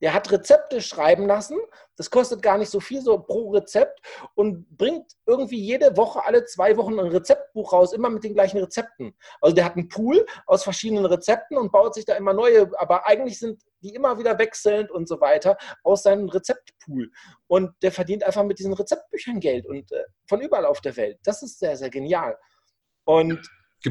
Der 0.00 0.12
hat 0.12 0.30
Rezepte 0.30 0.80
schreiben 0.80 1.26
lassen. 1.26 1.58
Das 1.96 2.10
kostet 2.10 2.42
gar 2.42 2.58
nicht 2.58 2.70
so 2.70 2.80
viel, 2.80 3.00
so 3.00 3.18
pro 3.18 3.50
Rezept 3.50 4.00
und 4.34 4.68
bringt 4.76 5.12
irgendwie 5.26 5.60
jede 5.60 5.96
Woche, 5.96 6.24
alle 6.24 6.44
zwei 6.44 6.76
Wochen 6.76 6.98
ein 6.98 7.06
Rezeptbuch 7.06 7.72
raus, 7.72 7.92
immer 7.92 8.10
mit 8.10 8.24
den 8.24 8.34
gleichen 8.34 8.58
Rezepten. 8.58 9.16
Also 9.40 9.54
der 9.54 9.64
hat 9.64 9.76
einen 9.76 9.88
Pool 9.88 10.26
aus 10.46 10.64
verschiedenen 10.64 11.06
Rezepten 11.06 11.56
und 11.56 11.72
baut 11.72 11.94
sich 11.94 12.04
da 12.04 12.16
immer 12.16 12.34
neue, 12.34 12.70
aber 12.78 13.06
eigentlich 13.06 13.38
sind 13.38 13.62
die 13.80 13.94
immer 13.94 14.18
wieder 14.18 14.38
wechselnd 14.38 14.90
und 14.90 15.08
so 15.08 15.20
weiter 15.20 15.56
aus 15.82 16.02
seinem 16.02 16.28
Rezeptpool. 16.28 17.10
Und 17.46 17.70
der 17.82 17.92
verdient 17.92 18.24
einfach 18.24 18.42
mit 18.44 18.58
diesen 18.58 18.72
Rezeptbüchern 18.72 19.40
Geld 19.40 19.66
und 19.66 19.92
äh, 19.92 20.04
von 20.26 20.40
überall 20.40 20.66
auf 20.66 20.80
der 20.80 20.96
Welt. 20.96 21.18
Das 21.22 21.42
ist 21.42 21.58
sehr, 21.58 21.76
sehr 21.76 21.90
genial. 21.90 22.36
Und 23.04 23.48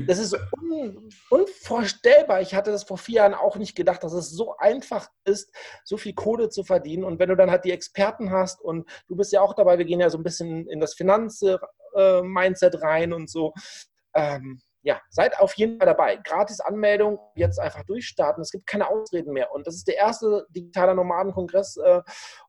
das 0.08 0.20
ist 0.20 0.36
un 0.52 1.12
unvorstellbar. 1.30 2.42
Ich 2.42 2.56
hatte 2.56 2.72
das 2.72 2.84
vor 2.84 2.98
vier 2.98 3.16
Jahren 3.16 3.34
auch 3.34 3.58
nicht 3.58 3.76
gedacht, 3.76 4.04
dass 4.04 4.14
es 4.14 4.32
so 4.32 4.58
einfach 4.58 5.08
ist, 5.26 5.54
so 5.84 5.98
viel 5.98 6.14
Kohle 6.14 6.50
zu 6.50 6.64
verdienen. 6.64 7.04
Und 7.04 7.20
wenn 7.20 7.30
du 7.30 7.36
dann 7.36 7.52
halt 7.52 7.66
die 7.66 7.72
Experten 7.72 8.32
hast 8.32 8.62
und 8.62 8.90
du 9.08 9.16
bist 9.16 9.32
ja 9.32 9.42
auch 9.42 9.54
dabei, 9.54 9.78
wir 9.78 9.86
gehen 9.86 10.00
ja 10.00 10.10
so 10.10 10.18
ein 10.18 10.24
bisschen 10.24 10.68
in 10.68 10.80
das 10.80 10.96
Finanz-Mindset 10.96 12.82
rein 12.82 13.14
und 13.14 13.30
so. 13.30 13.54
Ähm, 14.16 14.62
ja, 14.84 15.02
seid 15.10 15.40
auf 15.40 15.54
jeden 15.56 15.78
Fall 15.78 15.88
dabei. 15.88 16.18
Gratis 16.18 16.60
Anmeldung, 16.60 17.18
jetzt 17.36 17.60
einfach 17.60 17.84
durchstarten. 17.86 18.42
Es 18.42 18.52
gibt 18.52 18.68
keine 18.68 18.90
Ausreden 18.90 19.32
mehr. 19.32 19.54
Und 19.54 19.66
das 19.66 19.76
ist 19.76 19.88
der 19.88 19.96
erste 19.96 20.46
digitaler 20.50 20.94
Nomadenkongress. 20.94 21.78
Äh, 21.78 22.02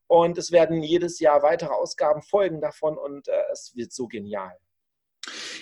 und 0.08 0.36
es 0.36 0.50
werden 0.50 0.82
jedes 0.82 1.20
Jahr 1.20 1.42
weitere 1.42 1.72
Ausgaben 1.72 2.22
folgen 2.22 2.60
davon. 2.60 2.98
Und 2.98 3.28
äh, 3.28 3.42
es 3.52 3.72
wird 3.76 3.92
so 3.92 4.08
genial. 4.08 4.56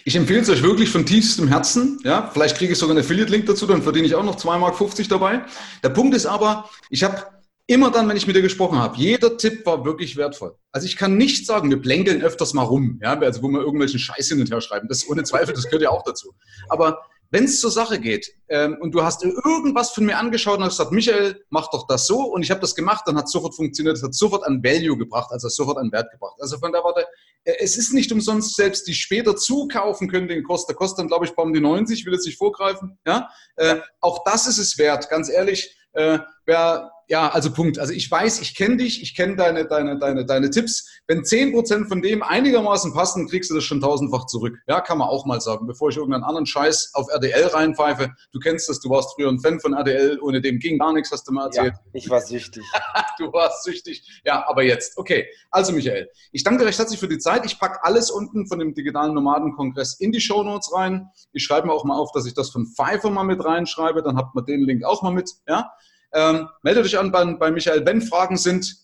Ich 0.05 0.17
empfehle 0.17 0.41
es 0.41 0.49
euch 0.49 0.63
wirklich 0.63 0.91
von 0.91 1.07
tiefstem 1.07 1.49
Herzen. 1.49 2.01
Ja, 2.03 2.29
vielleicht 2.33 2.57
kriege 2.57 2.73
ich 2.73 2.79
sogar 2.79 2.97
einen 2.97 3.05
Affiliate-Link 3.05 3.47
dazu, 3.47 3.67
dann 3.67 3.83
verdiene 3.83 4.07
ich 4.07 4.15
auch 4.15 4.25
noch 4.25 4.37
2,50 4.37 4.59
Mark 4.59 4.77
dabei. 5.09 5.45
Der 5.83 5.91
Punkt 5.91 6.17
ist 6.17 6.27
aber, 6.27 6.69
ich 6.91 7.05
habe 7.05 7.25
immer 7.67 7.91
dann, 7.91 8.09
wenn 8.09 8.17
ich 8.17 8.27
mit 8.27 8.35
dir 8.35 8.43
gesprochen 8.43 8.79
habe, 8.79 8.97
jeder 8.97 9.37
Tipp 9.37 9.65
war 9.65 9.85
wirklich 9.85 10.17
wertvoll. 10.17 10.57
Also 10.73 10.87
ich 10.87 10.97
kann 10.97 11.17
nicht 11.17 11.47
sagen, 11.47 11.71
wir 11.71 11.81
blänkeln 11.81 12.23
öfters 12.23 12.53
mal 12.53 12.65
rum, 12.65 12.99
ja, 13.03 13.19
also 13.19 13.43
wo 13.43 13.49
wir 13.49 13.61
irgendwelchen 13.61 14.01
Scheiß 14.01 14.29
hin 14.29 14.41
und 14.41 14.51
her 14.51 14.61
schreiben. 14.61 14.89
Das 14.89 15.09
ohne 15.09 15.23
Zweifel, 15.23 15.55
das 15.55 15.65
gehört 15.65 15.83
ja 15.83 15.91
auch 15.91 16.03
dazu. 16.03 16.35
Aber 16.69 16.99
wenn 17.31 17.45
es 17.45 17.61
zur 17.61 17.71
Sache 17.71 17.99
geht 17.99 18.31
ähm, 18.49 18.77
und 18.81 18.93
du 18.93 19.03
hast 19.03 19.25
irgendwas 19.25 19.91
von 19.91 20.05
mir 20.05 20.19
angeschaut 20.19 20.59
und 20.59 20.65
hast 20.65 20.77
gesagt, 20.77 20.93
Michael, 20.93 21.43
mach 21.49 21.71
doch 21.71 21.87
das 21.87 22.07
so 22.07 22.25
und 22.25 22.43
ich 22.43 22.51
habe 22.51 22.61
das 22.61 22.75
gemacht, 22.75 23.05
dann 23.07 23.17
hat 23.17 23.25
es 23.25 23.33
sofort 23.33 23.55
funktioniert, 23.55 23.97
es 23.97 24.03
hat 24.03 24.15
sofort 24.15 24.45
ein 24.45 24.63
Value 24.63 24.99
gebracht, 24.99 25.31
also 25.31 25.49
sofort 25.49 25.79
einen 25.79 25.91
Wert 25.93 26.11
gebracht. 26.11 26.37
Also 26.41 26.59
von 26.59 26.73
der 26.73 26.85
Warte, 26.85 27.07
es 27.45 27.77
ist 27.77 27.93
nicht 27.93 28.13
umsonst, 28.13 28.55
selbst 28.55 28.87
die 28.87 28.95
später 28.95 29.37
zukaufen 29.37 30.09
können, 30.09 30.29
den 30.29 30.45
kostet 30.45 30.79
dann, 30.99 31.09
glaube 31.09 31.25
ich, 31.25 31.37
um 31.37 31.53
die 31.53 31.61
90, 31.61 32.07
will 32.07 32.13
jetzt 32.13 32.27
nicht 32.27 32.39
vorgreifen. 32.39 32.99
Ja? 33.07 33.29
Äh, 33.57 33.81
auch 34.01 34.23
das 34.25 34.47
ist 34.47 34.59
es 34.59 34.79
wert, 34.79 35.09
ganz 35.09 35.29
ehrlich 35.29 35.77
Äh, 35.95 36.21
wer 36.47 36.91
ja, 37.13 37.29
also 37.29 37.53
Punkt. 37.53 37.79
Also 37.79 37.93
ich 37.93 38.11
weiß, 38.11 38.41
ich 38.41 38.55
kenne 38.55 38.79
dich, 38.79 39.03
ich 39.03 39.15
kenne 39.15 39.37
deine, 39.37 39.67
deine, 39.67 39.99
deine, 39.99 40.25
deine 40.25 40.49
Tipps. 40.49 40.89
Wenn 41.07 41.21
10% 41.21 41.87
von 41.87 42.01
dem 42.01 42.23
einigermaßen 42.23 42.95
passen, 42.95 43.29
kriegst 43.29 43.51
du 43.51 43.55
das 43.55 43.65
schon 43.65 43.83
tausendfach 43.83 44.25
zurück. 44.25 44.57
Ja, 44.67 44.81
kann 44.81 44.97
man 44.97 45.09
auch 45.09 45.27
mal 45.27 45.39
sagen, 45.39 45.67
bevor 45.67 45.91
ich 45.91 45.99
irgendeinen 45.99 46.25
anderen 46.25 46.47
Scheiß 46.47 46.93
auf 46.95 47.09
RDL 47.11 47.49
reinpfeife. 47.49 48.13
Du 48.33 48.39
kennst 48.39 48.71
das, 48.71 48.81
du 48.81 48.89
warst 48.89 49.11
früher 49.15 49.29
ein 49.29 49.41
Fan 49.41 49.61
von 49.61 49.75
RDL, 49.75 50.21
ohne 50.23 50.41
dem 50.41 50.59
ging 50.59 50.79
gar 50.79 50.95
nichts, 50.95 51.13
hast 51.13 51.29
du 51.29 51.33
mal 51.33 51.45
erzählt. 51.45 51.75
Ja, 51.75 51.91
ich 51.93 52.09
war 52.09 52.23
süchtig. 52.23 52.65
du 53.19 53.31
warst 53.31 53.65
süchtig. 53.65 54.23
Ja, 54.25 54.49
aber 54.49 54.63
jetzt. 54.63 54.97
Okay, 54.97 55.27
also 55.51 55.75
Michael, 55.75 56.09
ich 56.31 56.45
danke 56.45 56.61
dir 56.61 56.67
recht 56.69 56.79
herzlich 56.79 56.99
für 56.99 57.09
die 57.09 57.19
Zeit. 57.19 57.45
Ich 57.45 57.59
packe 57.59 57.85
alles 57.85 58.11
unten 58.11 58.47
von 58.47 58.59
dem 58.59 58.73
digitalen 58.73 59.13
Nomadenkongress 59.13 60.01
in 60.01 60.13
die 60.13 60.21
Show 60.23 60.45
Notes 60.45 60.73
rein. 60.73 61.11
Ich 61.35 61.45
schreibe 61.45 61.67
mir 61.67 61.75
auch 61.75 61.85
mal 61.85 61.99
auf, 61.99 62.11
dass 62.13 62.25
ich 62.25 62.33
das 62.33 62.49
von 62.49 62.67
Pfeiffer 62.67 63.11
mal 63.11 63.25
mit 63.25 63.45
reinschreibe, 63.45 64.03
dann 64.03 64.17
habt 64.17 64.35
ihr 64.35 64.43
den 64.45 64.65
Link 64.65 64.83
auch 64.83 65.03
mal 65.03 65.13
mit. 65.13 65.31
Ja, 65.47 65.73
ähm, 66.15 66.49
melde 66.63 66.83
dich 66.83 66.99
an 66.99 67.11
bei, 67.11 67.25
bei 67.35 67.51
Michael, 67.51 67.85
wenn 67.87 68.03
Fragen 68.03 68.37
sind. 68.37 68.83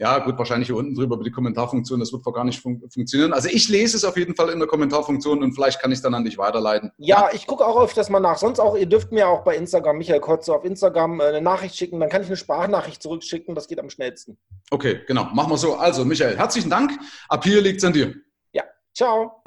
Ja, 0.00 0.18
gut, 0.20 0.38
wahrscheinlich 0.38 0.68
hier 0.68 0.76
unten 0.76 0.94
drüber 0.94 1.16
über 1.16 1.24
die 1.24 1.32
Kommentarfunktion, 1.32 1.98
das 1.98 2.12
wird 2.12 2.22
gar 2.24 2.44
nicht 2.44 2.60
fun 2.60 2.80
funktionieren. 2.88 3.32
Also 3.32 3.48
ich 3.48 3.68
lese 3.68 3.96
es 3.96 4.04
auf 4.04 4.16
jeden 4.16 4.36
Fall 4.36 4.50
in 4.50 4.60
der 4.60 4.68
Kommentarfunktion 4.68 5.42
und 5.42 5.54
vielleicht 5.54 5.80
kann 5.80 5.90
ich 5.90 5.98
es 5.98 6.02
dann 6.02 6.14
an 6.14 6.24
dich 6.24 6.38
weiterleiten. 6.38 6.92
Ja, 6.98 7.22
ja. 7.22 7.30
ich 7.32 7.48
gucke 7.48 7.66
auch 7.66 7.82
öfters 7.82 8.08
mal 8.08 8.20
nach. 8.20 8.38
Sonst 8.38 8.60
auch, 8.60 8.76
ihr 8.76 8.86
dürft 8.86 9.10
mir 9.10 9.26
auch 9.26 9.42
bei 9.42 9.56
Instagram, 9.56 9.98
Michael 9.98 10.20
Kotze, 10.20 10.54
auf 10.54 10.64
Instagram 10.64 11.18
äh, 11.18 11.24
eine 11.24 11.40
Nachricht 11.40 11.74
schicken. 11.74 11.98
Dann 11.98 12.08
kann 12.08 12.22
ich 12.22 12.28
eine 12.28 12.36
Sprachnachricht 12.36 13.02
zurückschicken. 13.02 13.56
Das 13.56 13.66
geht 13.66 13.80
am 13.80 13.90
schnellsten. 13.90 14.38
Okay, 14.70 15.00
genau. 15.08 15.24
Machen 15.34 15.50
wir 15.50 15.58
so. 15.58 15.74
Also, 15.74 16.04
Michael, 16.04 16.36
herzlichen 16.36 16.70
Dank. 16.70 16.92
Ab 17.28 17.42
hier 17.42 17.60
liegt 17.60 17.78
es 17.78 17.84
an 17.84 17.92
dir. 17.92 18.14
Ja, 18.52 18.62
ciao. 18.94 19.42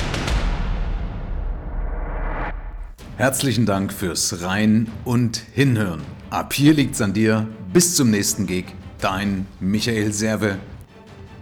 Herzlichen 3.15 3.65
Dank 3.65 3.93
fürs 3.93 4.41
Rein 4.41 4.91
und 5.05 5.37
Hinhören. 5.37 6.20
Ab 6.31 6.53
hier 6.53 6.73
liegt's 6.73 7.01
an 7.01 7.11
dir. 7.11 7.45
Bis 7.73 7.97
zum 7.97 8.09
nächsten 8.09 8.47
Gig. 8.47 8.67
Dein 9.01 9.47
Michael 9.59 10.13
Serve. 10.13 10.59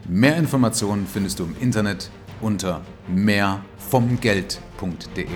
Mehr 0.08 0.36
Informationen 0.36 1.06
findest 1.06 1.38
du 1.38 1.44
im 1.44 1.56
Internet 1.60 2.10
unter 2.42 2.82
mehrvomgeld.de. 3.08 5.28